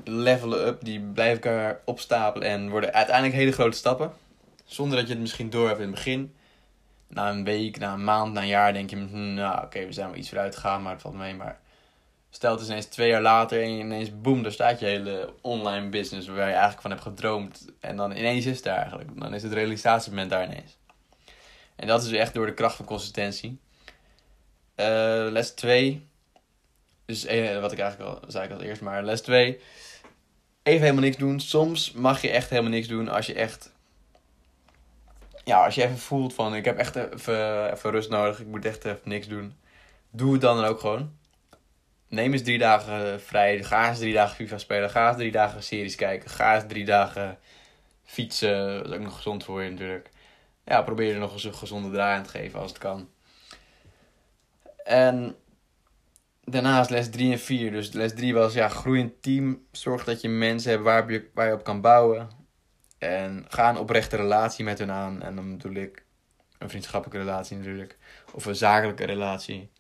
levelen 0.04 0.66
up, 0.66 0.84
die 0.84 1.00
blijven 1.00 1.42
elkaar 1.42 1.80
opstapelen 1.84 2.48
en 2.48 2.70
worden 2.70 2.92
uiteindelijk 2.92 3.36
hele 3.36 3.52
grote 3.52 3.76
stappen. 3.76 4.12
Zonder 4.68 4.98
dat 4.98 5.06
je 5.06 5.12
het 5.12 5.22
misschien 5.22 5.50
door 5.50 5.66
hebt 5.66 5.80
in 5.80 5.86
het 5.86 5.94
begin. 5.94 6.34
Na 7.06 7.30
een 7.30 7.44
week, 7.44 7.78
na 7.78 7.92
een 7.92 8.04
maand, 8.04 8.32
na 8.32 8.40
een 8.40 8.46
jaar 8.46 8.72
denk 8.72 8.90
je, 8.90 8.96
hm, 8.96 9.34
nou 9.34 9.64
oké, 9.64 9.86
we 9.86 9.92
zijn 9.92 10.08
wel 10.08 10.18
iets 10.18 10.28
vooruit 10.28 10.54
gegaan, 10.54 10.82
maar 10.82 10.92
het 10.92 11.02
valt 11.02 11.14
mee. 11.14 11.34
Maar 11.34 11.60
stel 12.30 12.52
het 12.52 12.60
is 12.60 12.68
ineens 12.68 12.86
twee 12.86 13.08
jaar 13.08 13.22
later 13.22 13.62
en 13.62 13.68
ineens 13.68 14.20
boem, 14.20 14.42
daar 14.42 14.52
staat 14.52 14.80
je 14.80 14.86
hele 14.86 15.34
online 15.40 15.88
business 15.88 16.28
waar 16.28 16.36
je 16.36 16.52
eigenlijk 16.52 16.80
van 16.80 16.90
hebt 16.90 17.02
gedroomd. 17.02 17.64
En 17.80 17.96
dan 17.96 18.10
ineens 18.10 18.46
is 18.46 18.54
het 18.54 18.64
daar 18.64 18.76
eigenlijk. 18.76 19.20
Dan 19.20 19.34
is 19.34 19.42
het 19.42 19.52
realisatiemoment 19.52 20.30
daar 20.30 20.44
ineens. 20.44 20.78
En 21.76 21.86
dat 21.86 22.02
is 22.02 22.12
echt 22.12 22.34
door 22.34 22.46
de 22.46 22.54
kracht 22.54 22.76
van 22.76 22.84
consistentie. 22.84 23.60
Uh, 24.76 25.26
les 25.30 25.50
2. 25.50 26.08
Dus 27.04 27.24
eh, 27.24 27.60
wat 27.60 27.72
ik 27.72 27.78
eigenlijk 27.78 28.10
al 28.10 28.30
zei 28.30 28.44
ik 28.44 28.52
als 28.52 28.62
eerst, 28.62 28.80
maar 28.80 29.02
les 29.02 29.20
2. 29.20 29.60
Even 30.62 30.80
helemaal 30.80 31.02
niks 31.02 31.16
doen. 31.16 31.40
Soms 31.40 31.92
mag 31.92 32.22
je 32.22 32.30
echt 32.30 32.50
helemaal 32.50 32.70
niks 32.70 32.88
doen 32.88 33.08
als 33.08 33.26
je 33.26 33.34
echt. 33.34 33.76
Ja, 35.48 35.64
als 35.64 35.74
je 35.74 35.82
even 35.82 35.98
voelt 35.98 36.34
van 36.34 36.54
ik 36.54 36.64
heb 36.64 36.78
echt 36.78 36.96
even, 36.96 37.72
even 37.72 37.90
rust 37.90 38.10
nodig. 38.10 38.40
Ik 38.40 38.46
moet 38.46 38.64
echt 38.64 38.84
even 38.84 39.00
niks 39.04 39.28
doen. 39.28 39.54
Doe 40.10 40.32
het 40.32 40.40
dan 40.40 40.64
ook 40.64 40.80
gewoon. 40.80 41.16
Neem 42.08 42.32
eens 42.32 42.42
drie 42.42 42.58
dagen 42.58 43.20
vrij. 43.20 43.64
Ga 43.64 43.88
eens 43.88 43.98
drie 43.98 44.12
dagen 44.12 44.36
FIFA 44.36 44.58
spelen. 44.58 44.90
Ga 44.90 45.08
eens 45.08 45.16
drie 45.16 45.32
dagen 45.32 45.62
series 45.62 45.94
kijken. 45.94 46.30
Ga 46.30 46.54
eens 46.54 46.64
drie 46.68 46.84
dagen 46.84 47.38
fietsen. 48.04 48.76
Dat 48.76 48.86
is 48.86 48.92
ook 48.92 49.02
nog 49.02 49.16
gezond 49.16 49.44
voor 49.44 49.62
je 49.62 49.70
natuurlijk. 49.70 50.10
Ja, 50.64 50.82
probeer 50.82 51.12
er 51.12 51.20
nog 51.20 51.44
een 51.44 51.54
gezonde 51.54 51.90
draai 51.90 52.16
aan 52.16 52.24
te 52.24 52.30
geven 52.30 52.60
als 52.60 52.70
het 52.70 52.78
kan. 52.78 53.08
En 54.84 55.36
daarnaast 56.44 56.90
les 56.90 57.10
3 57.10 57.32
en 57.32 57.40
4. 57.40 57.70
Dus 57.70 57.92
les 57.92 58.14
3 58.14 58.34
was 58.34 58.54
ja, 58.54 58.68
groeiend 58.68 59.22
team. 59.22 59.66
Zorg 59.72 60.04
dat 60.04 60.20
je 60.20 60.28
mensen 60.28 60.70
hebt 60.70 61.10
je, 61.10 61.28
waar 61.34 61.46
je 61.46 61.54
op 61.54 61.64
kan 61.64 61.80
bouwen. 61.80 62.37
En 62.98 63.44
ga 63.48 63.68
een 63.68 63.78
oprechte 63.78 64.16
relatie 64.16 64.64
met 64.64 64.78
hun 64.78 64.90
aan. 64.90 65.22
En 65.22 65.36
dan 65.36 65.56
bedoel 65.56 65.82
ik 65.82 66.04
een 66.58 66.68
vriendschappelijke 66.68 67.24
relatie 67.24 67.56
natuurlijk. 67.56 67.96
Of 68.32 68.44
een 68.44 68.56
zakelijke 68.56 69.04
relatie. 69.04 69.70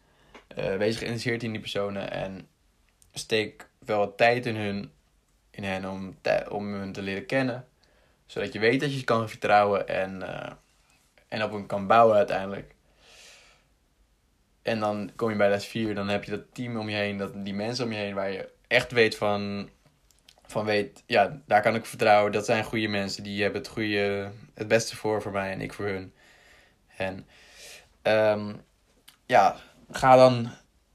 Uh, 0.58 0.76
wees 0.76 0.96
geïnteresseerd 0.96 1.42
in 1.42 1.50
die 1.50 1.60
personen. 1.60 2.10
En 2.10 2.48
steek 3.12 3.68
wel 3.78 3.98
wat 3.98 4.16
tijd 4.16 4.46
in, 4.46 4.56
hun, 4.56 4.92
in 5.50 5.64
hen 5.64 5.90
om, 5.90 6.16
om 6.48 6.72
hun 6.72 6.92
te 6.92 7.02
leren 7.02 7.26
kennen. 7.26 7.66
Zodat 8.26 8.52
je 8.52 8.58
weet 8.58 8.80
dat 8.80 8.92
je 8.92 8.98
ze 8.98 9.04
kan 9.04 9.28
vertrouwen 9.28 9.88
en, 9.88 10.20
uh, 10.20 10.50
en 11.28 11.42
op 11.42 11.52
hen 11.52 11.66
kan 11.66 11.86
bouwen 11.86 12.16
uiteindelijk. 12.16 12.74
En 14.62 14.80
dan 14.80 15.10
kom 15.16 15.30
je 15.30 15.36
bij 15.36 15.48
les 15.48 15.66
4, 15.66 15.94
dan 15.94 16.08
heb 16.08 16.24
je 16.24 16.30
dat 16.30 16.44
team 16.52 16.76
om 16.76 16.88
je 16.88 16.96
heen, 16.96 17.16
dat, 17.16 17.44
die 17.44 17.54
mensen 17.54 17.84
om 17.84 17.92
je 17.92 17.98
heen 17.98 18.14
waar 18.14 18.30
je 18.30 18.48
echt 18.66 18.92
weet 18.92 19.16
van, 19.16 19.70
van 20.48 20.64
weet, 20.64 21.02
ja, 21.06 21.40
daar 21.46 21.62
kan 21.62 21.74
ik 21.74 21.86
vertrouwen. 21.86 22.32
Dat 22.32 22.44
zijn 22.44 22.64
goede 22.64 22.88
mensen, 22.88 23.22
die 23.22 23.42
hebben 23.42 23.60
het, 23.60 23.70
goede, 23.70 24.30
het 24.54 24.68
beste 24.68 24.96
voor 24.96 25.22
voor 25.22 25.32
mij 25.32 25.52
en 25.52 25.60
ik 25.60 25.72
voor 25.72 25.86
hun. 25.86 26.14
En 26.96 27.26
um, 28.02 28.60
ja, 29.26 29.56
ga 29.90 30.16
dan, 30.16 30.50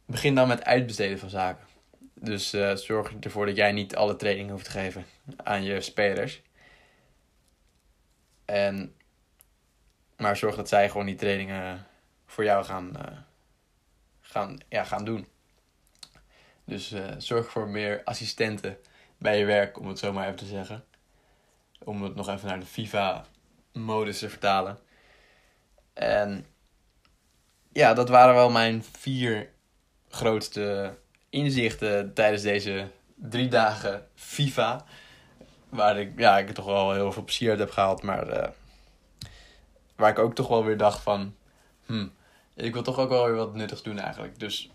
begin 0.05 0.35
dan 0.35 0.47
met 0.47 0.63
uitbesteden 0.63 1.19
van 1.19 1.29
zaken. 1.29 1.67
Dus 2.13 2.53
uh, 2.53 2.75
zorg 2.75 3.13
ervoor 3.19 3.45
dat 3.45 3.55
jij 3.55 3.71
niet 3.71 3.95
alle 3.95 4.15
trainingen 4.15 4.51
hoeft 4.51 4.65
te 4.65 4.71
geven 4.71 5.05
aan 5.35 5.63
je 5.63 5.81
spelers. 5.81 6.41
En, 8.45 8.95
maar 10.17 10.37
zorg 10.37 10.55
dat 10.55 10.69
zij 10.69 10.89
gewoon 10.89 11.05
die 11.05 11.15
trainingen 11.15 11.87
voor 12.25 12.43
jou 12.43 12.65
gaan, 12.65 12.91
uh, 12.95 13.17
gaan, 14.21 14.57
ja, 14.69 14.83
gaan 14.83 15.05
doen. 15.05 15.27
Dus 16.65 16.91
uh, 16.91 17.05
zorg 17.17 17.51
voor 17.51 17.67
meer 17.67 18.01
assistenten 18.03 18.77
bij 19.23 19.39
je 19.39 19.45
werk, 19.45 19.79
om 19.79 19.87
het 19.87 19.99
zo 19.99 20.13
maar 20.13 20.25
even 20.25 20.37
te 20.37 20.45
zeggen. 20.45 20.83
Om 21.83 22.03
het 22.03 22.15
nog 22.15 22.29
even 22.29 22.47
naar 22.47 22.59
de 22.59 22.65
FIFA-modus 22.65 24.19
te 24.19 24.29
vertalen. 24.29 24.79
En 25.93 26.45
ja, 27.71 27.93
dat 27.93 28.09
waren 28.09 28.33
wel 28.33 28.49
mijn 28.49 28.83
vier 28.83 29.49
grootste 30.09 30.97
inzichten 31.29 32.13
tijdens 32.13 32.41
deze 32.41 32.87
drie 33.15 33.47
dagen 33.47 34.07
FIFA. 34.15 34.85
Waar 35.69 35.99
ik, 35.99 36.19
ja, 36.19 36.37
ik 36.37 36.49
toch 36.49 36.65
wel 36.65 36.93
heel 36.93 37.11
veel 37.11 37.23
plezier 37.23 37.49
uit 37.49 37.59
heb 37.59 37.71
gehaald. 37.71 38.01
Maar 38.01 38.29
uh, 38.29 38.49
waar 39.95 40.09
ik 40.09 40.19
ook 40.19 40.35
toch 40.35 40.47
wel 40.47 40.65
weer 40.65 40.77
dacht 40.77 41.01
van... 41.01 41.35
Hmm, 41.85 42.13
ik 42.55 42.73
wil 42.73 42.83
toch 42.83 42.97
ook 42.97 43.09
wel 43.09 43.25
weer 43.25 43.35
wat 43.35 43.55
nuttigs 43.55 43.83
doen 43.83 43.99
eigenlijk. 43.99 44.39
Dus 44.39 44.69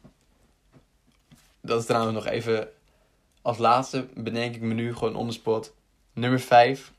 dat 1.61 1.81
is 1.81 1.87
trouwens 1.87 2.15
nog 2.15 2.27
even 2.27 2.69
als 3.43 3.59
laatste 3.59 4.09
bedenk 4.15 4.55
ik 4.55 4.61
me 4.61 4.75
nu 4.75 4.95
gewoon 4.95 5.17
on 5.17 5.33
spot. 5.33 5.75
Nummer 6.13 6.41
5. 6.41 6.93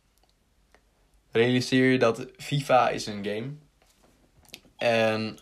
Realiseer 1.31 1.91
je 1.91 1.99
dat 1.99 2.27
FIFA 2.37 2.89
is 2.89 3.05
een 3.05 3.25
game. 3.25 3.51
En 4.77 5.37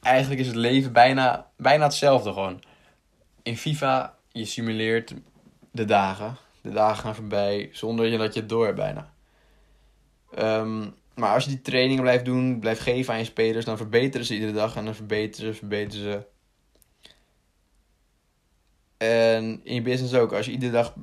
eigenlijk 0.00 0.40
is 0.40 0.46
het 0.46 0.56
leven 0.56 0.92
bijna, 0.92 1.50
bijna 1.56 1.84
hetzelfde 1.84 2.32
gewoon. 2.32 2.62
In 3.42 3.56
FIFA, 3.56 4.14
je 4.32 4.44
simuleert 4.44 5.14
de 5.72 5.84
dagen. 5.84 6.36
De 6.62 6.70
dagen 6.70 7.02
gaan 7.02 7.14
voorbij 7.14 7.68
zonder 7.72 8.18
dat 8.18 8.34
je 8.34 8.40
het 8.40 8.48
door 8.48 8.64
hebt 8.64 8.76
bijna. 8.76 9.12
Um, 10.38 10.94
maar 11.14 11.34
als 11.34 11.44
je 11.44 11.50
die 11.50 11.60
trainingen 11.60 12.02
blijft 12.02 12.24
doen, 12.24 12.60
blijft 12.60 12.80
geven 12.80 13.12
aan 13.12 13.18
je 13.18 13.24
spelers, 13.24 13.64
dan 13.64 13.76
verbeteren 13.76 14.26
ze 14.26 14.34
iedere 14.34 14.52
dag 14.52 14.76
en 14.76 14.84
dan 14.84 14.94
verbeteren 14.94 15.52
ze, 15.52 15.58
verbeteren 15.58 16.12
ze. 16.12 16.26
En 18.98 19.60
in 19.64 19.74
je 19.74 19.82
business 19.82 20.14
ook, 20.14 20.32
als 20.32 20.46
je 20.46 20.52
iedere 20.52 20.72
dag 20.72 20.94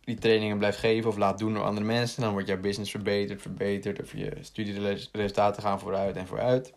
die 0.00 0.18
trainingen 0.18 0.58
blijft 0.58 0.78
geven 0.78 1.10
of 1.10 1.16
laat 1.16 1.38
doen 1.38 1.54
door 1.54 1.64
andere 1.64 1.86
mensen, 1.86 2.22
dan 2.22 2.32
wordt 2.32 2.48
jouw 2.48 2.60
business 2.60 2.90
verbeterd, 2.90 3.42
verbeterd, 3.42 4.00
of 4.00 4.12
je 4.12 4.36
studieresultaten 4.40 5.62
gaan 5.62 5.80
vooruit 5.80 6.16
en 6.16 6.26
vooruit. 6.26 6.72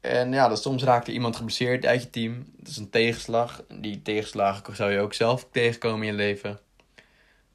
En 0.00 0.32
ja, 0.32 0.48
dan 0.48 0.56
soms 0.56 0.82
raakt 0.82 1.06
er 1.06 1.12
iemand 1.12 1.36
geblesseerd 1.36 1.86
uit 1.86 2.02
je 2.02 2.10
team. 2.10 2.44
Dat 2.56 2.68
is 2.68 2.76
een 2.76 2.90
tegenslag. 2.90 3.64
Die 3.80 4.02
tegenslag 4.02 4.62
zou 4.72 4.92
je 4.92 5.00
ook 5.00 5.14
zelf 5.14 5.48
tegenkomen 5.50 6.06
in 6.06 6.12
je 6.12 6.18
leven. 6.18 6.58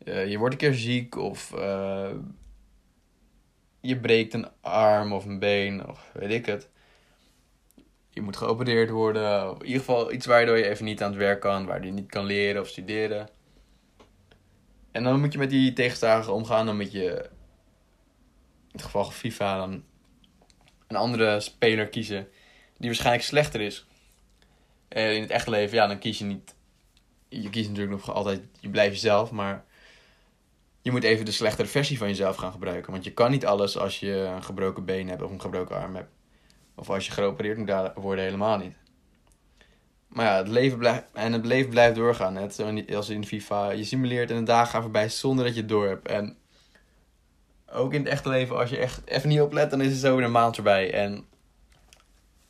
Uh, 0.04 0.28
je 0.28 0.38
wordt 0.38 0.54
een 0.54 0.60
keer 0.60 0.74
ziek 0.74 1.15
of 1.15 1.52
uh, 1.56 2.10
je 3.80 4.00
breekt 4.00 4.34
een 4.34 4.48
arm 4.62 5.13
of 5.13 5.26
een 5.26 5.39
been 5.39 5.88
of 5.88 6.12
weet 6.13 6.32
ik 6.32 6.45
het. 6.45 6.69
Je 8.10 8.22
moet 8.22 8.38
geopereerd 8.38 8.89
worden. 8.89 9.50
In 9.50 9.65
ieder 9.65 9.80
geval 9.80 10.12
iets 10.12 10.26
waardoor 10.26 10.58
je 10.58 10.69
even 10.69 10.86
niet 10.86 11.04
aan 11.04 11.10
het 11.10 11.19
werk 11.19 11.39
kan, 11.39 11.65
waar 11.65 11.86
je 11.86 11.91
niet 11.91 12.10
kan 12.10 12.26
leren 12.26 12.62
of 12.62 12.67
studeren. 12.67 13.30
En 14.91 15.04
dan 15.04 15.19
moet 15.19 15.32
je 15.32 15.39
met 15.39 15.50
die 15.50 15.74
tegenslagen 15.74 16.34
omgaan. 16.34 16.65
Dan 16.65 16.76
moet 16.76 16.91
je, 16.91 17.30
in 18.67 18.72
het 18.72 18.82
geval 18.82 19.04
van 19.04 19.13
FIFA, 19.13 19.58
dan 19.58 19.84
een 20.88 20.95
andere 20.95 21.39
speler 21.39 21.88
kiezen 21.88 22.28
die 22.78 22.89
waarschijnlijk 22.89 23.26
slechter 23.26 23.62
is. 23.62 23.86
En 24.88 25.15
in 25.15 25.22
het 25.22 25.32
echte 25.32 25.50
leven, 25.50 25.76
ja, 25.76 25.88
dan 25.88 26.00
kies 26.00 26.19
je 26.19 26.26
niet. 26.26 26.56
Je 27.28 27.50
kiest 27.50 27.69
natuurlijk 27.69 28.06
nog 28.06 28.15
altijd, 28.15 28.41
je 28.60 28.69
blijft 28.69 28.93
jezelf, 28.93 29.32
maar 29.32 29.65
je 30.82 30.91
moet 30.91 31.04
even 31.04 31.26
de 31.26 31.32
slechtere 31.32 31.67
versie 31.67 31.98
van 31.98 32.08
jezelf 32.08 32.36
gaan 32.36 32.52
gebruiken. 32.52 32.91
Want 32.91 33.04
je 33.04 33.13
kan 33.13 33.32
niet 33.32 33.45
alles 33.45 33.78
als 33.78 34.00
je 34.00 34.13
een 34.13 34.43
gebroken 34.43 34.86
been 34.86 35.10
hebt 35.10 35.22
of 35.22 35.32
een 35.32 35.41
gebroken 35.41 35.76
arm 35.76 35.95
hebt. 35.95 36.10
Of 36.79 36.89
als 36.89 37.05
je 37.05 37.11
geopereerd 37.11 37.57
moet 37.57 37.91
worden, 37.95 38.23
helemaal 38.23 38.57
niet. 38.57 38.73
Maar 40.07 40.25
ja, 40.25 40.37
het 40.37 40.47
leven 40.47 40.77
blijft, 40.77 41.03
en 41.13 41.33
het 41.33 41.45
leven 41.45 41.69
blijft 41.69 41.95
doorgaan. 41.95 42.33
Net 42.33 42.63
als 42.95 43.09
in 43.09 43.25
FIFA. 43.25 43.69
Je 43.69 43.83
simuleert 43.83 44.31
en 44.31 44.37
de 44.37 44.43
dagen 44.43 44.67
gaan 44.67 44.81
voorbij 44.81 45.09
zonder 45.09 45.45
dat 45.45 45.53
je 45.53 45.59
het 45.59 45.69
door 45.69 45.87
hebt. 45.87 46.07
En 46.07 46.37
ook 47.71 47.93
in 47.93 47.99
het 47.99 48.09
echte 48.09 48.29
leven, 48.29 48.57
als 48.57 48.69
je 48.69 48.77
echt 48.77 49.01
even 49.05 49.29
niet 49.29 49.41
oplet, 49.41 49.69
dan 49.69 49.81
is 49.81 49.91
het 49.91 49.99
zo 49.99 50.15
weer 50.15 50.25
een 50.25 50.31
maand 50.31 50.55
voorbij. 50.55 50.93
En 50.93 51.25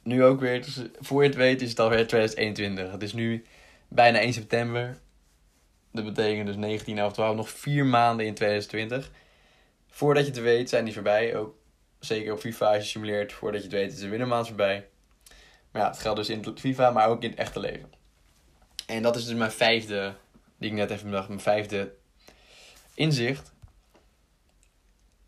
nu 0.04 0.24
ook 0.24 0.40
weer, 0.40 0.62
dus 0.62 0.82
voor 1.00 1.22
je 1.22 1.28
het 1.28 1.38
weet, 1.38 1.62
is 1.62 1.70
het 1.70 1.80
alweer 1.80 2.08
2021. 2.08 2.92
Het 2.92 3.04
is 3.04 3.14
nu 3.14 3.46
bijna 3.88 4.20
1 4.20 4.34
september. 4.34 4.98
Dat 5.92 6.06
betekent 6.06 6.48
dus 6.48 6.56
19, 6.56 6.98
11, 6.98 7.14
12, 7.14 7.36
nog 7.36 7.50
vier 7.50 7.86
maanden 7.86 8.26
in 8.26 8.34
2020. 8.34 9.12
Voordat 9.88 10.26
je 10.26 10.32
het 10.32 10.42
weet, 10.42 10.70
zijn 10.70 10.86
die 10.86 10.94
voorbij. 10.94 11.36
Ook 11.36 11.59
zeker 12.00 12.34
op 12.34 12.40
FIFA 12.40 12.74
als 12.74 12.84
je 12.84 12.90
simuleert. 12.90 13.34
Voordat 13.34 13.62
je 13.62 13.68
het 13.68 13.76
weet, 13.76 13.94
is 13.94 14.02
er 14.02 14.10
weer 14.10 14.22
een 14.22 14.28
maand 14.28 14.48
voorbij. 14.48 14.88
Maar 15.72 15.82
ja, 15.82 15.88
het 15.88 16.00
geldt 16.00 16.18
dus 16.18 16.30
in 16.30 16.58
FIFA, 16.58 16.92
maar 16.92 17.08
ook 17.08 17.24
in 17.24 17.30
het 17.30 17.40
echte 17.40 17.60
leven. 17.60 17.90
En 18.86 19.02
dat 19.02 19.16
is 19.16 19.26
dus 19.26 19.36
mijn 19.36 19.52
vijfde, 19.52 20.16
die 20.58 20.70
ik 20.70 20.76
net 20.76 20.92
even 20.92 21.10
bedacht, 21.10 21.28
mijn 21.28 21.40
vijfde 21.40 21.94
inzicht. 22.94 23.54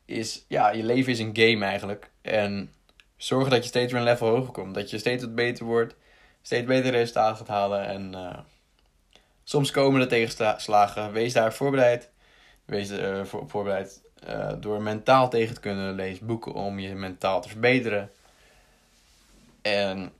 Is, 0.05 0.45
ja, 0.47 0.69
je 0.69 0.84
leven 0.84 1.12
is 1.12 1.19
een 1.19 1.36
game 1.38 1.65
eigenlijk. 1.65 2.12
En 2.21 2.73
zorg 3.17 3.49
dat 3.49 3.63
je 3.63 3.69
steeds 3.69 3.91
weer 3.91 4.01
een 4.01 4.07
level 4.07 4.27
hoger 4.27 4.51
komt. 4.51 4.75
Dat 4.75 4.89
je 4.89 4.97
steeds 4.97 5.23
wat 5.23 5.36
beter 5.36 5.65
wordt. 5.65 5.95
Steeds 6.41 6.65
betere 6.65 6.97
resultaten 6.97 7.38
gaat 7.38 7.47
halen. 7.47 7.86
En 7.86 8.13
uh, 8.13 8.39
Soms 9.43 9.71
komen 9.71 9.99
de 9.99 10.07
tegenslagen. 10.07 11.12
Wees 11.12 11.34
daar 11.34 11.53
voorbereid. 11.53 12.10
Wees 12.65 12.89
er 12.89 13.19
uh, 13.19 13.25
voor, 13.25 13.49
voorbereid 13.49 14.01
uh, 14.27 14.51
door 14.60 14.81
mentaal 14.81 15.29
tegen 15.29 15.53
te 15.53 15.60
kunnen. 15.60 15.95
Lees 15.95 16.19
boeken 16.19 16.53
om 16.53 16.79
je 16.79 16.95
mentaal 16.95 17.41
te 17.41 17.49
verbeteren. 17.49 18.12
En 19.62 20.12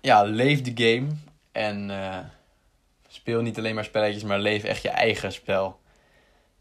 ja, 0.00 0.22
leef 0.22 0.62
de 0.62 0.84
game. 0.84 1.06
En 1.52 1.90
uh, 1.90 2.18
speel 3.08 3.40
niet 3.40 3.58
alleen 3.58 3.74
maar 3.74 3.84
spelletjes, 3.84 4.22
maar 4.22 4.38
leef 4.38 4.64
echt 4.64 4.82
je 4.82 4.88
eigen 4.88 5.32
spel. 5.32 5.80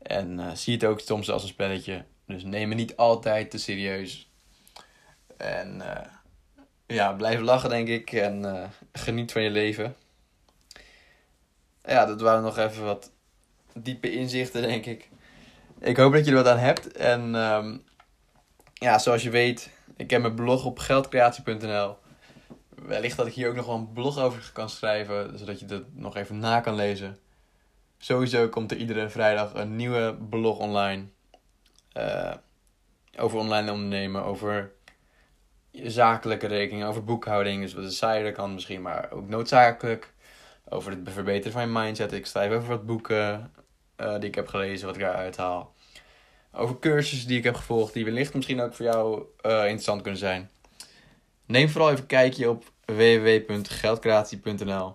En 0.01 0.57
zie 0.57 0.73
het 0.73 0.85
ook 0.85 0.99
soms 0.99 1.29
als 1.29 1.41
een 1.41 1.47
spelletje. 1.47 2.05
Dus 2.25 2.43
neem 2.43 2.69
me 2.69 2.75
niet 2.75 2.95
altijd 2.95 3.51
te 3.51 3.57
serieus. 3.57 4.29
En 5.37 5.81
ja, 6.87 7.13
blijf 7.13 7.39
lachen 7.39 7.69
denk 7.69 7.87
ik. 7.87 8.11
En 8.11 8.69
geniet 8.91 9.31
van 9.31 9.41
je 9.41 9.49
leven. 9.49 9.95
Ja, 11.83 12.05
dat 12.05 12.21
waren 12.21 12.43
nog 12.43 12.57
even 12.57 12.83
wat 12.83 13.11
diepe 13.73 14.11
inzichten 14.11 14.61
denk 14.61 14.85
ik. 14.85 15.09
Ik 15.79 15.97
hoop 15.97 16.13
dat 16.13 16.25
je 16.25 16.31
er 16.31 16.37
wat 16.37 16.47
aan 16.47 16.57
hebt. 16.57 16.91
En 16.91 17.35
um, 17.35 17.83
ja, 18.73 18.99
zoals 18.99 19.23
je 19.23 19.29
weet, 19.29 19.69
ik 19.95 20.09
heb 20.09 20.21
mijn 20.21 20.35
blog 20.35 20.65
op 20.65 20.79
geldcreatie.nl. 20.79 21.97
Wellicht 22.69 23.17
dat 23.17 23.27
ik 23.27 23.33
hier 23.33 23.49
ook 23.49 23.55
nog 23.55 23.65
wel 23.65 23.75
een 23.75 23.93
blog 23.93 24.19
over 24.19 24.49
kan 24.53 24.69
schrijven, 24.69 25.39
zodat 25.39 25.59
je 25.59 25.65
dat 25.65 25.83
nog 25.93 26.15
even 26.15 26.39
na 26.39 26.59
kan 26.59 26.75
lezen. 26.75 27.17
Sowieso 27.97 28.49
komt 28.49 28.71
er 28.71 28.77
iedere 28.77 29.09
vrijdag 29.09 29.53
een 29.53 29.75
nieuwe 29.75 30.17
blog 30.29 30.57
online. 30.57 31.05
Uh, 31.97 32.33
over 33.17 33.39
online 33.39 33.71
ondernemen, 33.71 34.23
over 34.23 34.71
zakelijke 35.71 36.47
rekeningen, 36.47 36.87
over 36.87 37.03
boekhouding. 37.03 37.61
Dus 37.61 37.73
wat 37.73 37.83
is 37.83 37.97
saaier 37.97 38.31
kan 38.31 38.53
misschien, 38.53 38.81
maar 38.81 39.11
ook 39.11 39.27
noodzakelijk. 39.27 40.13
Over 40.69 40.91
het 40.91 40.99
verbeteren 41.03 41.51
van 41.51 41.61
je 41.61 41.67
mindset. 41.67 42.11
Ik 42.11 42.25
schrijf 42.25 42.51
over 42.51 42.67
wat 42.67 42.85
boeken 42.85 43.51
uh, 43.97 44.19
die 44.19 44.29
ik 44.29 44.35
heb 44.35 44.47
gelezen, 44.47 44.87
wat 44.87 44.95
ik 44.95 45.01
eruit 45.01 45.37
haal 45.37 45.75
over 46.57 46.79
cursussen 46.79 47.27
die 47.27 47.37
ik 47.37 47.43
heb 47.43 47.55
gevolgd, 47.55 47.93
die 47.93 48.05
wellicht 48.05 48.33
misschien 48.33 48.61
ook 48.61 48.73
voor 48.73 48.85
jou 48.85 49.23
uh, 49.45 49.61
interessant 49.61 50.01
kunnen 50.01 50.19
zijn. 50.19 50.49
Neem 51.45 51.69
vooral 51.69 51.89
even 51.89 52.01
een 52.01 52.07
kijkje 52.07 52.49
op 52.49 52.71
www.geldcreatie.nl. 52.85 54.93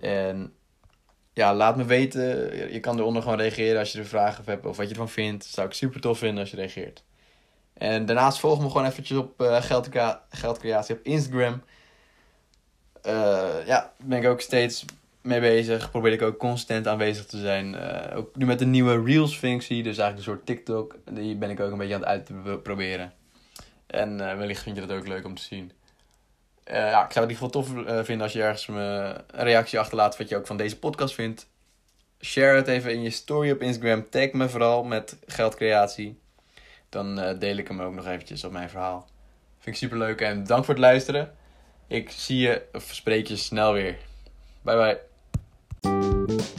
En 0.00 0.52
ja, 1.32 1.54
laat 1.54 1.76
me 1.76 1.84
weten. 1.84 2.72
Je 2.72 2.80
kan 2.80 2.98
eronder 2.98 3.22
gewoon 3.22 3.38
reageren 3.38 3.78
als 3.78 3.92
je 3.92 3.98
er 3.98 4.06
vragen 4.06 4.44
hebt 4.46 4.66
of 4.66 4.76
wat 4.76 4.86
je 4.86 4.92
ervan 4.92 5.08
vindt. 5.08 5.44
Dat 5.44 5.52
zou 5.52 5.66
ik 5.66 5.72
super 5.72 6.00
tof 6.00 6.18
vinden 6.18 6.40
als 6.40 6.50
je 6.50 6.56
reageert. 6.56 7.04
En 7.72 8.06
daarnaast 8.06 8.38
volg 8.38 8.60
me 8.60 8.68
gewoon 8.68 8.86
eventjes 8.86 9.18
op 9.18 9.40
uh, 9.40 9.62
Geldcreatie 10.30 10.94
op 10.94 11.00
Instagram. 11.02 11.62
Ja, 13.66 13.92
ben 13.98 14.22
ik 14.22 14.28
ook 14.28 14.40
steeds 14.40 14.84
mee 15.24 15.40
bezig. 15.40 15.90
Probeer 15.90 16.12
ik 16.12 16.22
ook 16.22 16.38
constant 16.38 16.86
aanwezig 16.86 17.26
te 17.26 17.38
zijn. 17.38 17.74
Uh, 17.74 18.16
ook 18.16 18.36
nu 18.36 18.46
met 18.46 18.58
de 18.58 18.66
nieuwe 18.66 19.02
Reels-functie, 19.02 19.82
dus 19.82 19.98
eigenlijk 19.98 20.16
een 20.16 20.34
soort 20.34 20.46
TikTok. 20.46 20.96
Die 21.10 21.36
ben 21.36 21.50
ik 21.50 21.60
ook 21.60 21.72
een 21.72 21.78
beetje 21.78 21.94
aan 21.94 22.00
het 22.00 22.26
uitproberen. 22.44 23.12
En 23.86 24.18
uh, 24.18 24.36
wellicht 24.36 24.62
vind 24.62 24.76
je 24.76 24.86
dat 24.86 24.96
ook 24.96 25.06
leuk 25.06 25.24
om 25.24 25.34
te 25.34 25.42
zien. 25.42 25.72
Uh, 26.70 26.74
ja, 26.74 27.04
ik 27.04 27.12
zou 27.12 27.26
het 27.26 27.34
in 27.36 27.36
ieder 27.36 27.36
geval 27.36 27.50
tof 27.50 28.04
vinden 28.06 28.22
als 28.22 28.32
je 28.32 28.42
ergens 28.42 28.68
een 28.68 29.16
reactie 29.26 29.78
achterlaat 29.78 30.16
wat 30.16 30.28
je 30.28 30.36
ook 30.36 30.46
van 30.46 30.56
deze 30.56 30.78
podcast 30.78 31.14
vindt. 31.14 31.46
Share 32.20 32.56
het 32.56 32.68
even 32.68 32.92
in 32.92 33.02
je 33.02 33.10
story 33.10 33.50
op 33.50 33.62
Instagram. 33.62 34.10
Tag 34.10 34.32
me 34.32 34.48
vooral 34.48 34.84
met 34.84 35.16
geldcreatie. 35.26 36.18
Dan 36.88 37.38
deel 37.38 37.56
ik 37.56 37.68
hem 37.68 37.80
ook 37.80 37.94
nog 37.94 38.06
eventjes 38.06 38.44
op 38.44 38.52
mijn 38.52 38.70
verhaal. 38.70 39.08
Vind 39.58 39.76
ik 39.76 39.82
super 39.82 39.98
leuk 39.98 40.20
en 40.20 40.44
dank 40.44 40.64
voor 40.64 40.74
het 40.74 40.82
luisteren. 40.82 41.34
Ik 41.86 42.10
zie 42.10 42.38
je 42.38 42.62
of 42.72 42.88
spreek 42.92 43.26
je 43.26 43.36
snel 43.36 43.72
weer. 43.72 43.96
Bye 44.62 44.76
bye. 44.76 45.13
Thank 46.26 46.40
you. 46.42 46.53